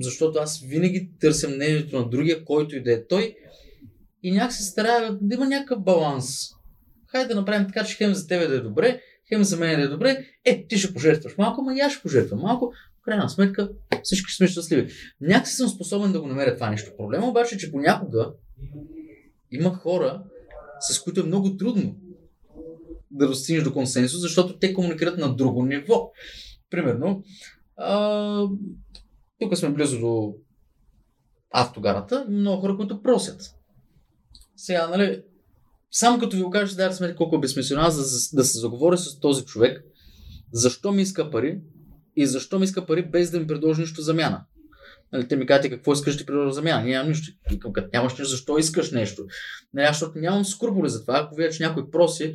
[0.00, 3.36] Защото аз винаги търся мнението на другия, който и да е той.
[4.22, 6.48] И някак се старая да има някакъв баланс.
[7.06, 9.88] Хайде да направим така, че хем за тебе да е добре, хем за мен е
[9.88, 10.26] добре.
[10.44, 12.72] Е, ти ще пожертваш малко, ама и аз ще пожертвам малко.
[13.00, 13.70] В крайна сметка
[14.02, 14.92] всички сме щастливи.
[15.20, 16.90] Някакси съм способен да го намеря това нещо.
[16.96, 18.32] Проблема обаче е, че понякога
[19.50, 20.22] има хора,
[20.80, 21.96] с които е много трудно
[23.10, 26.10] да достигнеш до консенсус, защото те комуникират на друго ниво.
[26.70, 27.22] Примерно,
[27.76, 28.46] а,
[29.38, 30.34] тук сме близо до
[31.50, 33.40] автогарата, много хора, които просят.
[34.56, 35.22] Сега, нали,
[35.92, 38.02] само като ви го кажа, да сметка колко е безсмислено аз да,
[38.36, 39.84] да се заговоря с този човек,
[40.52, 41.60] защо ми иска пари
[42.16, 44.44] и защо ми иска пари без да ми предложи нищо замяна.
[45.12, 46.84] Нали, те ми кажат, какво искаш ти предложа замяна?
[46.84, 47.32] Нямам нищо.
[47.50, 49.26] Викам, като нямаш нищо, защо искаш нещо?
[49.74, 51.18] Нали, защото нямам скрупули за това.
[51.18, 52.34] Ако видя, че някой проси,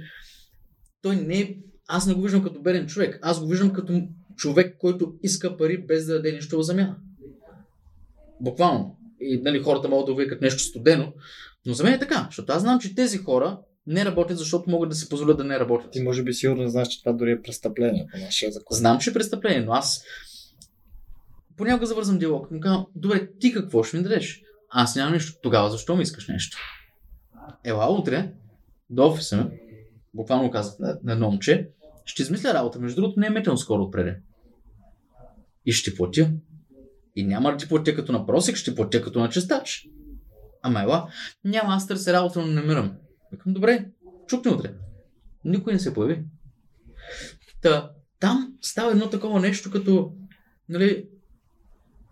[1.02, 1.58] той не е...
[1.88, 3.20] Аз не го виждам като беден човек.
[3.22, 4.02] Аз го виждам като
[4.36, 6.96] човек, който иска пари без да даде нищо в замяна.
[8.42, 8.98] Буквално.
[9.22, 11.14] И нали, хората могат да го викат нещо студено,
[11.68, 14.90] но за мен е така, защото аз знам, че тези хора не работят, защото могат
[14.90, 15.92] да си позволят да не работят.
[15.92, 18.78] Ти може би сигурно знаеш, че това дори е престъпление по нашия закон.
[18.78, 20.04] Знам, че е престъпление, но аз
[21.58, 22.52] понякога завързвам диалог.
[22.52, 24.42] Му казвам, добре, ти какво ще ми дадеш?
[24.70, 25.40] Аз нямам нищо.
[25.44, 26.58] Тогава защо ми искаш нещо?
[27.64, 28.32] Ела утре
[28.90, 29.44] до офиса ми,
[30.14, 31.70] буквално казах на, на едно момче,
[32.06, 32.80] ще измисля работа.
[32.80, 34.20] Между другото, не е метен скоро отпреде.
[35.66, 36.32] И ще платя.
[37.16, 39.88] И няма да ти платя като на просик, ще платя като на чистач.
[40.68, 41.10] Ама ела,
[41.44, 42.98] няма, аз търся работа, но не намирам.
[43.32, 43.86] Викам, добре,
[44.28, 44.74] чукни утре.
[45.46, 46.24] Никой не се появи.
[47.62, 50.14] Та, там става едно такова нещо, като,
[50.70, 51.10] нали,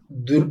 [0.09, 0.47] дър...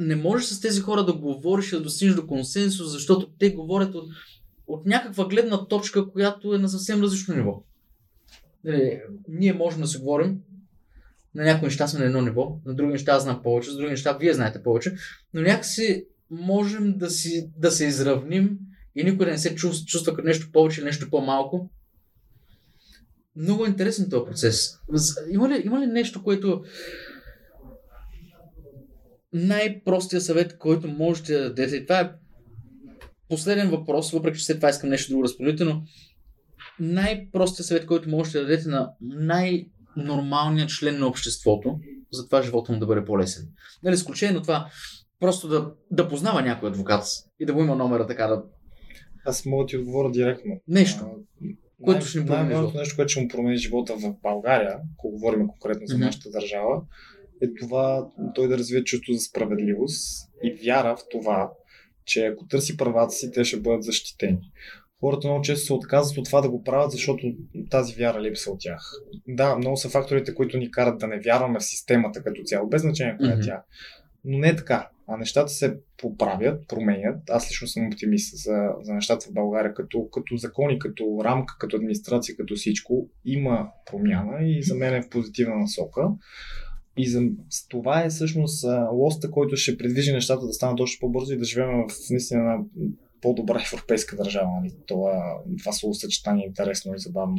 [0.00, 3.94] не можеш с тези хора да говориш и да достигнеш до консенсус, защото те говорят
[3.94, 4.10] от,
[4.66, 7.62] от някаква гледна точка, която е на съвсем различно ниво.
[8.64, 10.40] Нали, ние можем да се говорим,
[11.34, 14.12] на някои неща сме на едно ниво, на други неща знам повече, с други неща
[14.12, 14.96] вие знаете повече,
[15.34, 18.58] но някакси можем да, си, да се изравним
[18.96, 21.70] и никой не се чувства, чувства като нещо повече или нещо по-малко.
[23.36, 24.78] Много е интересен този процес.
[25.30, 26.64] Има ли, има ли нещо, което
[29.32, 32.12] най-простия съвет, който можете да дадете, това е
[33.28, 35.82] последен въпрос, въпреки че след това искам нещо друго да споделите, но
[36.80, 41.80] най-простия съвет, който можете да дадете на най-нормалния член на обществото,
[42.12, 43.48] за това живота му да бъде по-лесен.
[43.82, 44.70] Нали, изключение на това,
[45.20, 47.04] просто да, да познава някой адвокат
[47.40, 48.42] и да го има номера така да...
[49.26, 50.60] Аз мога да ти отговоря директно.
[50.68, 51.04] Нещо.
[51.04, 51.44] А,
[51.84, 52.78] което най- ще ни промени живота.
[52.78, 56.04] нещо, което ще му промени живота в България, ако говорим конкретно за Мгм.
[56.04, 56.82] нашата държава,
[57.42, 61.50] е това той да развие чувство за справедливост и вяра в това,
[62.04, 64.38] че ако търси правата си, те ще бъдат защитени.
[65.00, 67.26] Хората много често се отказват от това да го правят, защото
[67.70, 68.80] тази вяра липсва от тях.
[69.28, 72.82] Да, много са факторите, които ни карат да не вярваме в системата като цяло, без
[72.82, 73.44] значение коя е Мгм.
[73.44, 73.62] тя.
[74.24, 74.88] Но не е така.
[75.08, 77.30] А нещата се поправят, променят.
[77.30, 81.76] Аз лично съм оптимист за, за нещата в България, като, като закони, като рамка, като
[81.76, 83.08] администрация, като всичко.
[83.24, 86.08] Има промяна и за мен е в позитивна насока.
[86.96, 87.22] И за
[87.68, 91.70] това е всъщност лоста, който ще предвижи нещата да станат още по-бързо и да живеем
[91.88, 92.58] в наистина една
[93.20, 94.48] по-добра европейска държава.
[94.60, 94.72] Нали?
[94.86, 97.36] Това, това словосъчетание е интересно и забавно.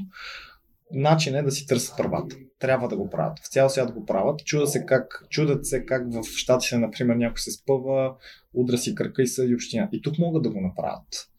[0.92, 2.36] Начин е да си търсят правата.
[2.60, 3.40] Трябва да го правят.
[3.40, 4.40] В цял свят го правят.
[4.40, 8.16] Чуда се как, чудат се как в щатите, например, някой се спъва,
[8.54, 9.90] удра си кръка и съди община.
[9.92, 11.30] И тук могат да го направят.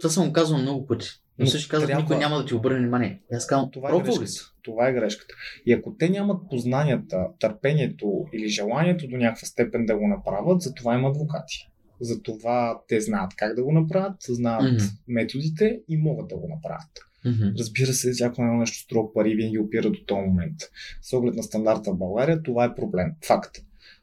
[0.00, 1.06] Това съм казвал много пъти.
[1.38, 3.20] Но Но всички казват, трябва- никой няма да ти обърне внимание.
[3.32, 4.30] И Аз казвам, Това е грешката.
[4.62, 5.34] Това е грешката.
[5.66, 10.74] И ако те нямат познанията, търпението или желанието до някаква степен да го направят, за
[10.74, 11.56] това има адвокати.
[12.00, 14.84] За това те знаят как да го направят, знаят Мгм.
[15.08, 16.90] методите и могат да го направят.
[17.24, 17.52] Мгм.
[17.58, 20.56] Разбира се, всяко едно нещо струва пари винаги опира до този момент.
[21.02, 23.12] С оглед на стандарта в България, това е проблем.
[23.26, 23.56] Факт.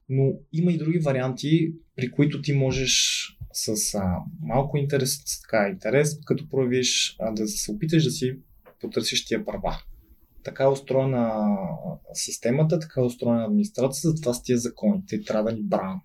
[0.09, 5.69] Но има и други варианти, при които ти можеш с а, малко интерес, с така,
[5.69, 8.37] интерес, като проявиш, а, да се опиташ да си
[8.81, 9.77] потърсиш тия права.
[10.43, 11.57] Така е устроена
[12.13, 15.03] системата, така е устроена администрацията, затова с тия закони.
[15.07, 16.03] Те трябва да ни бранят.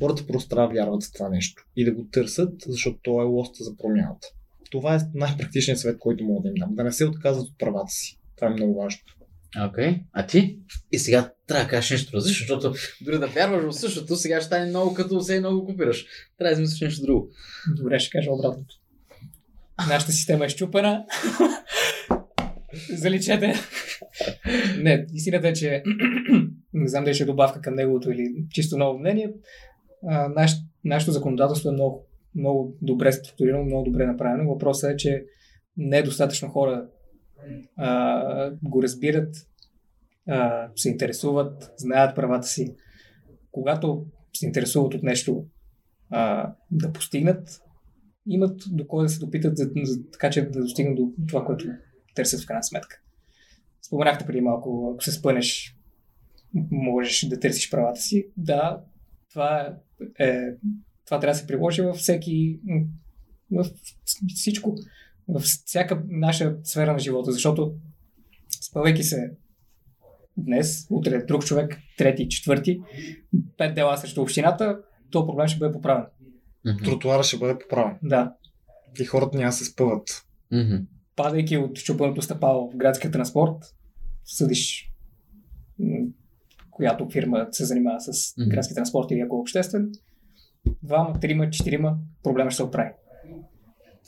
[0.00, 3.24] Хората просто трябва да вярват в това нещо и да го търсят, защото то е
[3.24, 4.28] лоста за промяната.
[4.70, 6.74] Това е най-практичният съвет, който мога да им дам.
[6.74, 8.18] Да не се отказват от правата си.
[8.36, 9.00] Това е много важно.
[9.68, 10.00] Окей.
[10.12, 10.58] А ти?
[10.92, 14.46] И сега трябва да кажеш нещо различно, защото дори да вярваш в същото, сега ще
[14.46, 16.06] стане много като все много копираш.
[16.38, 17.28] Трябва да измислиш нещо друго.
[17.76, 18.74] Добре, ще кажа обратното.
[19.88, 21.04] Нашата система е щупена.
[22.92, 23.54] Заличете.
[24.78, 25.82] не, истината е, че
[26.72, 29.32] не знам дали ще е добавка към неговото или чисто ново мнение.
[30.08, 30.52] А, наш,
[30.84, 32.07] нашето законодателство е много,
[32.38, 34.52] много добре структурирано, много добре направено.
[34.52, 35.24] Въпросът е, че
[35.76, 36.88] не е достатъчно хора
[37.76, 39.36] а, го разбират,
[40.28, 42.74] а, се интересуват, знаят правата си.
[43.52, 45.46] Когато се интересуват от нещо
[46.10, 47.62] а, да постигнат,
[48.26, 51.64] имат до кой да се допитат, за, за, така че да достигнат до това, което
[52.14, 53.00] търсят в крайна сметка.
[53.86, 55.76] Споменахте преди малко, ако се спънеш,
[56.70, 58.28] можеш да търсиш правата си.
[58.36, 58.84] Да,
[59.30, 59.76] това
[60.18, 60.54] е,
[61.08, 62.60] това трябва да се приложи във всеки,
[63.50, 63.66] в
[64.34, 64.76] всичко,
[65.28, 67.74] във всяка наша сфера на живота, защото
[68.60, 69.30] спъвайки се
[70.36, 72.80] днес, утре друг човек, трети, четвърти,
[73.56, 74.78] пет дела срещу общината,
[75.10, 76.04] то проблем ще бъде поправен.
[76.66, 76.84] Mm-hmm.
[76.84, 77.96] Тротуара ще бъде поправен.
[78.02, 78.34] Да.
[79.00, 80.26] И хората няма се спъват.
[80.52, 80.84] Mm-hmm.
[81.16, 83.74] Падайки от щупаното стъпало в градския транспорт,
[84.24, 84.92] съдиш
[86.70, 88.48] която фирма се занимава с mm-hmm.
[88.48, 89.92] градски транспорт или ако е обществен,
[90.82, 92.90] двама, трима, четирима, проблема ще се оправи.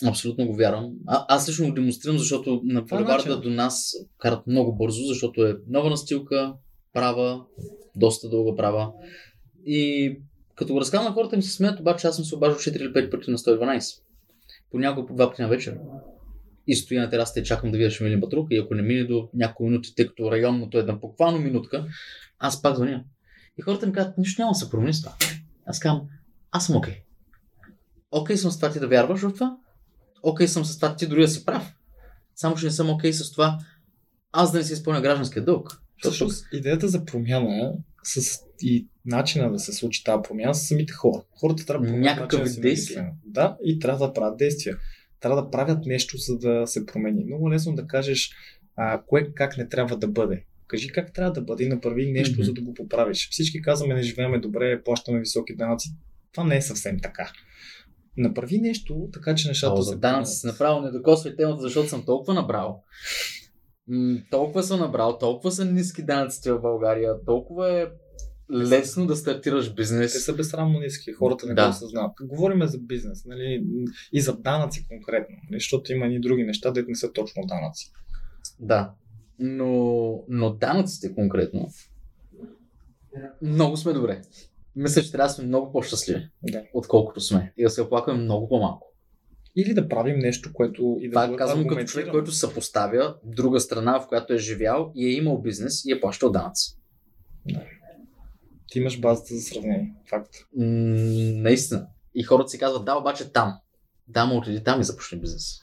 [0.06, 0.92] Абсолютно го вярвам.
[1.06, 5.56] А, аз лично го демонстрирам, защото на булеварда до нас карат много бързо, защото е
[5.68, 6.54] нова настилка,
[6.92, 7.44] права,
[7.96, 8.92] доста дълга права.
[9.66, 10.16] И
[10.54, 12.92] като го разказвам на хората ми се смеят, обаче аз съм се обаждал 4 или
[12.92, 14.02] 5 пъти на 112.
[14.70, 15.78] Понякога по два пъти на вечер.
[16.66, 19.04] И стоя на терасата и чакам да видя ще мине патрулка и ако не мине
[19.04, 21.86] до няколко минути, тъй като районното е на буквално минутка,
[22.38, 23.04] аз пак звъня.
[23.58, 25.14] И хората ми казват, нищо няма да се промени с това.
[25.66, 26.08] Аз казвам,
[26.52, 26.94] аз съм окей.
[26.94, 27.02] Okay.
[28.10, 29.56] Окей okay съм с това ти да вярваш в това.
[30.22, 31.74] Окей okay съм с това ти дори да си прав.
[32.34, 33.58] Само, че не съм окей okay с това
[34.32, 35.82] аз да не си изпълня гражданския дълг.
[36.04, 37.72] Защото идеята за промяна
[38.02, 41.22] с и начина да се случи тази промяна са самите хора.
[41.40, 43.12] Хората трябва да някакъв вид действие.
[43.24, 44.76] Да, и трябва да правят действия.
[45.20, 47.24] Трябва да правят нещо, за да се промени.
[47.24, 48.30] Много лесно да кажеш
[48.76, 50.44] а, кое как не трябва да бъде.
[50.66, 52.44] Кажи как трябва да бъде и направи нещо, mm-hmm.
[52.44, 53.28] за да го поправиш.
[53.30, 55.94] Всички казваме, не живееме добре, плащаме високи данъци.
[56.32, 57.32] Това не е съвсем така.
[58.16, 59.96] Направи нещо, така че нещата О, се.
[59.96, 62.82] Данъци си направо не докосвай темата, защото съм толкова набрал.
[63.88, 67.86] М- толкова съм набрал, толкова са ниски данъците в България, толкова е
[68.52, 70.12] лесно да стартираш бизнес.
[70.12, 71.66] Те са безсрамно ниски, хората не да.
[71.66, 72.12] го съзнават.
[72.22, 73.64] Говориме за бизнес нали?
[74.12, 75.60] и за данъци конкретно, нали?
[75.60, 77.92] защото има и други неща, да не са точно данъци.
[78.60, 78.92] Да,
[79.38, 81.68] но, но данъците конкретно,
[83.42, 84.22] много сме добре.
[84.76, 86.62] Мисля, че трябва да сме много по-щастливи, да.
[86.74, 87.52] отколкото сме.
[87.56, 88.86] И да се оплакваме много по-малко.
[89.56, 94.00] Или да правим нещо, което и да Това казвам като човек, който съпоставя друга страна,
[94.00, 96.78] в която е живял и е имал бизнес и е плащал данъци.
[97.52, 97.62] Да.
[98.70, 99.94] Ти имаш базата за сравнение.
[100.10, 100.34] Факт.
[100.56, 100.64] М-
[101.42, 101.86] наистина.
[102.14, 103.58] И хората си казват, да, обаче там.
[104.08, 105.60] Да, му отиди там и започне бизнес.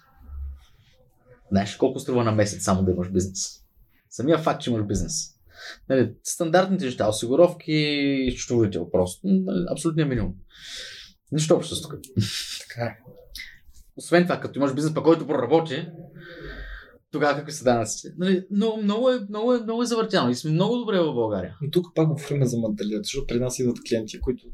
[1.51, 3.63] Знаеш колко струва на месец само да имаш бизнес?
[4.09, 5.36] Самия факт, че имаш бизнес.
[5.89, 9.19] Нали, стандартните неща, осигуровки, счетоводител просто.
[9.23, 10.33] Нали, абсолютният минимум.
[11.31, 11.93] Нищо общо с тук.
[12.69, 12.97] Така.
[13.95, 15.87] Освен това, като имаш бизнес, по който проработи,
[17.11, 18.13] тогава какви са данъците.
[18.17, 21.57] Нали, но много е, много, е, много е завъртяно и сме много добре в България.
[21.61, 24.47] Но тук пак говорим за менталитет, защото при нас идват клиенти, които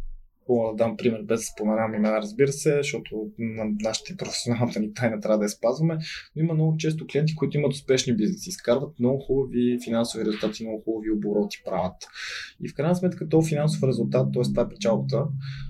[0.47, 4.93] Хубаво да дам пример, без да споменавам имена, разбира се, защото на нашите професионалната ни
[4.93, 5.97] тайна трябва да я спазваме.
[6.35, 10.83] Но има много често клиенти, които имат успешни бизнеси, изкарват много хубави финансови резултати, много
[10.85, 11.95] хубави обороти правят.
[12.63, 14.53] И в крайна сметка този финансов резултат, т.е.
[14.53, 15.25] тази печалбата,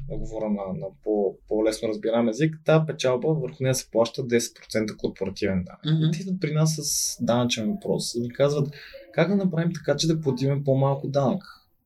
[0.10, 4.98] да говоря на, на по, по-лесно разбираем език, тази печалба върху нея се плаща 10%
[4.98, 5.82] корпоративен данък.
[5.86, 6.14] Mm-hmm.
[6.14, 8.74] Те идват при нас с данъчен въпрос и ни казват
[9.14, 11.44] как да направим така, че да платим по-малко данък.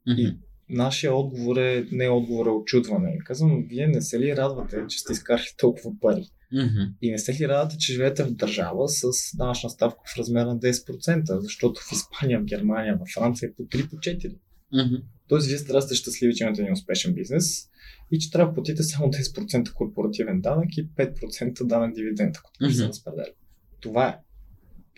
[0.07, 0.15] Mm-hmm.
[0.15, 0.37] И
[0.69, 3.17] нашия отговор е, не отговор, е очудване.
[3.25, 6.29] Казвам, вие не се ли радвате, че сте изкарали толкова пари?
[6.53, 6.93] Mm-hmm.
[7.01, 9.03] И не се ли радвате, че живеете в държава с
[9.37, 13.63] данъчна ставка в размер на 10%, защото в Испания, в Германия, в Франция е по
[13.63, 14.35] 3 по 4.
[14.73, 15.03] Mm-hmm.
[15.27, 17.69] Тоест, вие сте щастливи, че имате един успешен бизнес
[18.11, 22.71] и че трябва да платите само 10% корпоративен данък и 5% данък дивиденд, ако mm-hmm.
[22.71, 23.33] се разпределя.
[23.79, 24.17] Това е.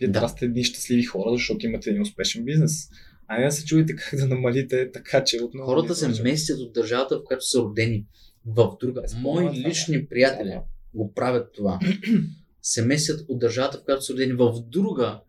[0.00, 0.12] Вие да.
[0.12, 2.88] трябва да сте едни щастливи хора, защото имате един успешен бизнес.
[3.32, 5.66] А не да се чуете как да намалите така, че отново.
[5.66, 8.06] Хората се местят от държавата, в която са родени
[8.46, 9.02] в друга.
[9.16, 10.58] Мои лични приятели
[10.94, 11.78] го правят това.
[12.62, 15.20] се местят от държавата, в която са родени в друга.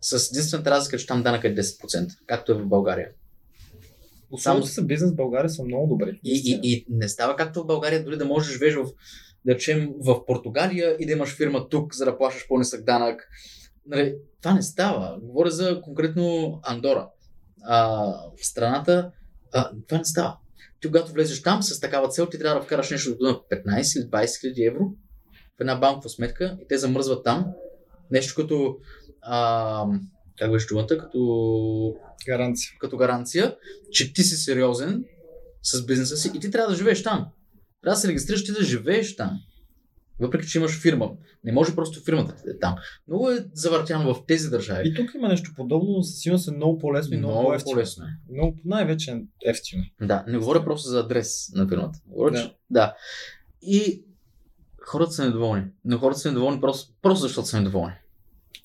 [0.00, 3.10] С единствената разлика, че там данък е 10%, както е в България.
[4.38, 6.20] Само са бизнес в България са много добри.
[6.24, 8.84] И, и, и не става както в България, дори да можеш живееш в,
[9.44, 13.28] да речем, в Португалия и да имаш фирма тук, за да плащаш по-нисък данък
[13.86, 14.14] нали,
[14.46, 15.18] това не става.
[15.22, 17.08] Говоря за конкретно Андора.
[17.64, 17.86] А,
[18.40, 19.10] в страната
[19.52, 20.36] а, това не става.
[20.80, 24.10] Ти когато влезеш там с такава цел, ти трябва да вкараш нещо до 15 или
[24.10, 24.84] 20 хиляди евро
[25.56, 27.46] в една банкова сметка и те замръзват там.
[28.10, 28.76] Нещо като
[29.22, 29.84] а,
[30.38, 31.94] как беше думата, като,
[32.26, 32.70] Гаранция.
[32.80, 33.56] като гаранция,
[33.92, 35.04] че ти си сериозен
[35.62, 37.26] с бизнеса си и ти трябва да живееш там.
[37.82, 39.40] Трябва да се регистрираш ти да живееш там.
[40.20, 41.10] Въпреки, че имаш фирма.
[41.44, 42.74] Не може просто фирмата да е там.
[43.08, 44.88] Много е завъртяно в тези държави.
[44.88, 47.74] И тук има нещо подобно, но със сигурност е много по-лесно и много, Много по-ефтино.
[47.74, 48.08] по-лесно е.
[48.32, 49.84] Много, най-вече е ефтино.
[50.00, 51.98] Да, не говоря просто за адрес на фирмата.
[52.06, 52.38] Говоря, Да.
[52.38, 52.44] да.
[52.44, 52.94] Че, да.
[53.62, 54.04] И
[54.80, 55.62] хората са недоволни.
[55.84, 57.94] Но хората са недоволни просто, просто защото са недоволни.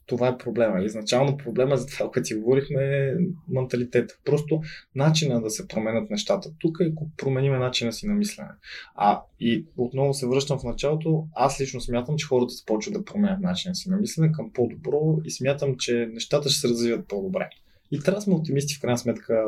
[0.05, 0.83] Това е проблема.
[0.83, 3.13] Изначално проблема за това, което си говорихме, е
[3.49, 4.17] менталитета.
[4.25, 4.61] Просто
[4.95, 6.49] начина да се променят нещата.
[6.59, 8.49] Тук е ако промениме начина си на мислене.
[8.95, 11.27] А и отново се връщам в началото.
[11.35, 15.31] Аз лично смятам, че хората започват да променят начина си на мислене към по-добро и
[15.31, 17.49] смятам, че нещата ще се развиват по-добре.
[17.91, 19.45] И трябва да сме оптимисти, в крайна сметка.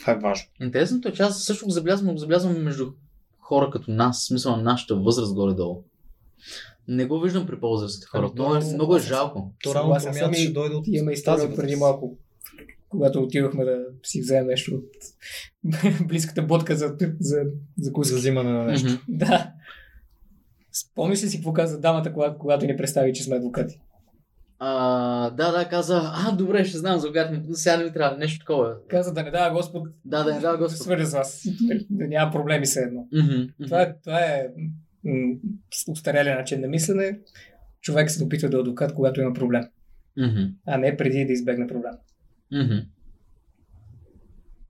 [0.00, 0.48] Това е важно.
[0.60, 2.92] Интересното е, че аз също го забелязвам, го забелязвам между
[3.40, 5.84] хора като нас, смисъл на нашата възраст горе-долу.
[6.88, 8.30] Не го виждам при по-възрастните хора.
[8.38, 9.54] Ами, е, то- много е жалко.
[9.62, 11.56] То промяната съм и ще дойде от Имаме тази история възраст.
[11.58, 12.18] преди малко,
[12.88, 14.84] когато отидохме да си вземем нещо от
[16.08, 17.42] близката бодка за, за,
[17.78, 18.88] за За взимане на нещо.
[18.88, 18.96] Мгм.
[19.08, 19.52] Да.
[20.72, 23.80] Спомниш ли си какво каза дамата, когато, когато ни представи, че сме адвокати?
[24.58, 28.16] А, да, да, каза, а, добре, ще знам за когато но сега не ми трябва
[28.18, 28.74] нещо такова.
[28.88, 30.82] Каза да не дава Господ Да, да не дава да Господ.
[30.82, 31.46] свърля с вас.
[31.90, 33.06] Да няма проблеми се едно.
[33.14, 33.42] Мгм.
[33.64, 34.68] Това, е- това е м,
[35.88, 37.20] устарелия начин на мислене.
[37.80, 39.62] Човек се опитва да е адвокат, когато има проблем,
[40.18, 40.42] Мгм.
[40.66, 41.92] а не преди да избегне проблем.
[42.52, 42.74] Мгм.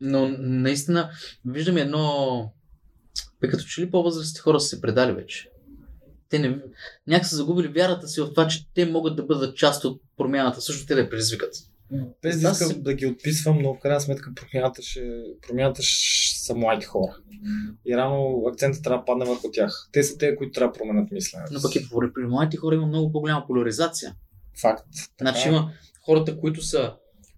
[0.01, 1.11] Но наистина
[1.45, 2.53] виждам едно...
[3.41, 5.51] Бе, като че ли по-възрастните хора са се предали вече.
[6.29, 6.59] Те не...
[7.07, 10.61] някак са загубили вярата си в това, че те могат да бъдат част от промяната,
[10.61, 11.55] също те да я предизвикат.
[12.23, 16.36] Без да искам си- да ги отписвам, но в крайна сметка промяната ще, промяната ще
[16.47, 17.17] са млади хора.
[17.87, 19.89] И рано акцентът трябва да падне върху тях.
[19.93, 21.53] Те са те, които трябва да променят мисленето.
[21.53, 24.15] Но пък и при младите хора има много по-голяма поляризация.
[24.61, 24.89] Факт.
[25.21, 25.53] Значи Така е.
[25.53, 25.73] има
[26.07, 26.95] хората, които са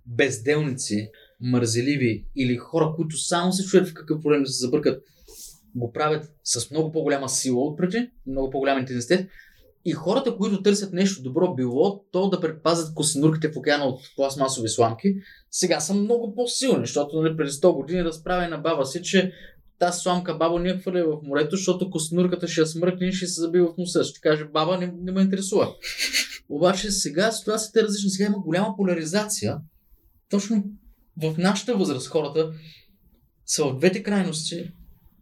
[0.06, 5.02] безделници, мързеливи или хора, които само се чуят в какъв проблем да се забъркат,
[5.74, 9.28] го правят с много по-голяма сила отпреди, много по-голям интензитет.
[9.84, 14.68] И хората, които търсят нещо добро, било то да предпазят косинурките в океана от пластмасови
[14.68, 15.14] сламки,
[15.50, 19.32] сега са много по-силни, защото нали, преди 100 години разправя на баба си, че
[19.78, 23.26] тази сламка баба не я хвърля в морето, защото косинурката ще я смръкне и ще
[23.26, 24.04] се забие в носа.
[24.04, 25.74] Ще каже, баба, не, не ме интересува.
[26.48, 28.10] Обаче сега ситуацията е различна.
[28.10, 29.58] Сега има голяма поляризация.
[30.30, 30.64] Точно
[31.22, 32.52] в нашата възраст хората
[33.46, 34.72] са в двете крайности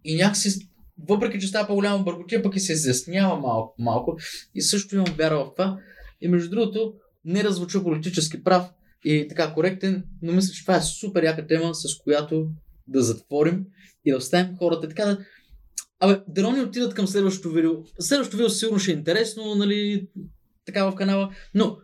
[0.04, 0.68] и някакси,
[1.08, 4.16] въпреки че става по-голяма бъркотия, пък и се изяснява малко, малко.
[4.54, 5.78] И също имам вяра в това.
[6.20, 6.94] И между другото,
[7.24, 8.70] не раззвуча политически прав
[9.04, 12.50] и така коректен, но мисля, че това е супер яка тема, с която
[12.88, 13.64] да затворим
[14.04, 15.18] и да оставим хората така да...
[16.00, 17.72] Абе, дано ни отидат към следващото видео.
[18.00, 20.08] Следващото видео сигурно ще е интересно, нали,
[20.66, 21.78] така в канала, но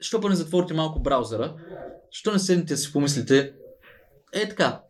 [0.00, 1.54] що па не затворите малко браузъра,
[2.10, 3.52] що не седнете да си помислите,
[4.32, 4.80] е така,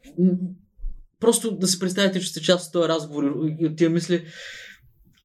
[1.20, 3.22] просто да си представите, че сте част от този разговор
[3.60, 4.26] и- от тия мисли,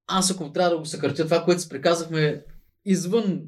[0.08, 2.44] аз ако трябва да го съкратя, това, което си приказахме
[2.86, 3.42] извън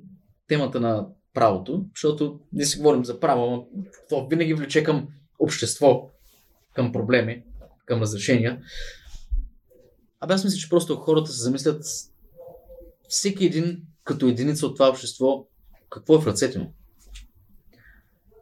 [0.47, 3.67] темата на правото, защото ние си говорим за право, но
[4.09, 5.07] то винаги влече към
[5.39, 6.09] общество,
[6.73, 7.43] към проблеми,
[7.85, 8.61] към разрешения.
[10.19, 11.83] Абе аз мисля, че просто хората се замислят
[13.07, 15.47] всеки един като единица от това общество,
[15.89, 16.73] какво е в ръцете му.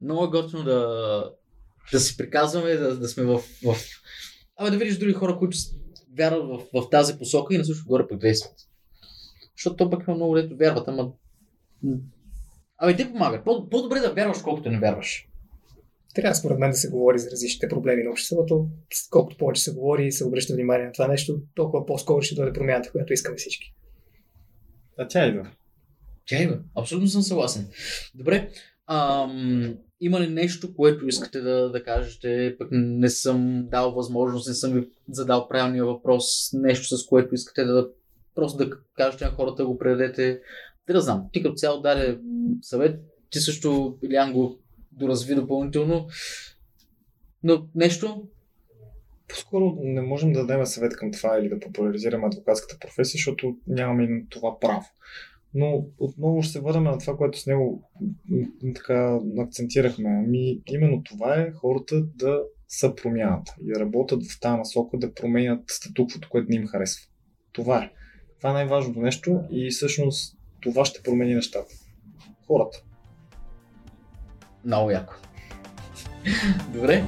[0.00, 1.24] много е готино да,
[1.92, 3.76] да си приказваме, да, да сме в, в...
[4.60, 5.56] Абе да видиш други хора, които
[6.16, 8.54] вярват в, в тази посока и на също горе пък действат.
[9.56, 11.12] Защото то пък има много дето вярват, ама...
[12.78, 13.44] Абе те помагат.
[13.44, 15.26] По, по-добре да вярваш, колкото не вярваш.
[16.14, 18.68] Трябва според мен да се говори за различните проблеми на обществото.
[19.10, 22.52] Колкото повече се говори и се обръща внимание на това нещо, толкова по-скоро ще дойде
[22.52, 23.74] промяната, която искаме всички.
[24.98, 25.50] А тя идва.
[26.26, 26.58] Тя има.
[26.74, 27.68] Абсолютно съм съгласен.
[28.14, 28.50] Добре.
[28.92, 32.56] Ам, има ли нещо, което искате да, да кажете?
[32.58, 36.52] Пък не съм дал възможност, не съм ви задал правилния въпрос.
[36.52, 37.88] Нещо, с което искате да
[38.34, 40.40] просто да кажете на хората, да го предадете.
[40.86, 41.24] Да, да знам.
[41.32, 42.18] Ти като цяло даде
[42.62, 43.00] съвет.
[43.30, 44.58] Ти също, Илян, го
[44.92, 46.08] доразви допълнително.
[47.42, 48.28] Но нещо?
[49.28, 54.04] По-скоро не можем да дадем съвет към това или да популяризираме адвокатската професия, защото нямаме
[54.04, 54.84] и това право.
[55.54, 57.82] Но отново ще се върнем на това, което с него
[58.74, 60.08] така акцентирахме.
[60.26, 65.64] Ами, именно това е хората да са промяната и работят в тази насока да променят
[65.66, 67.06] статуквото, което не им харесва.
[67.52, 67.90] Това е.
[68.38, 71.74] Това е най-важното нещо и всъщност това ще промени нещата.
[72.46, 72.84] Хората.
[74.64, 75.14] Много яко.
[76.72, 77.04] Добре.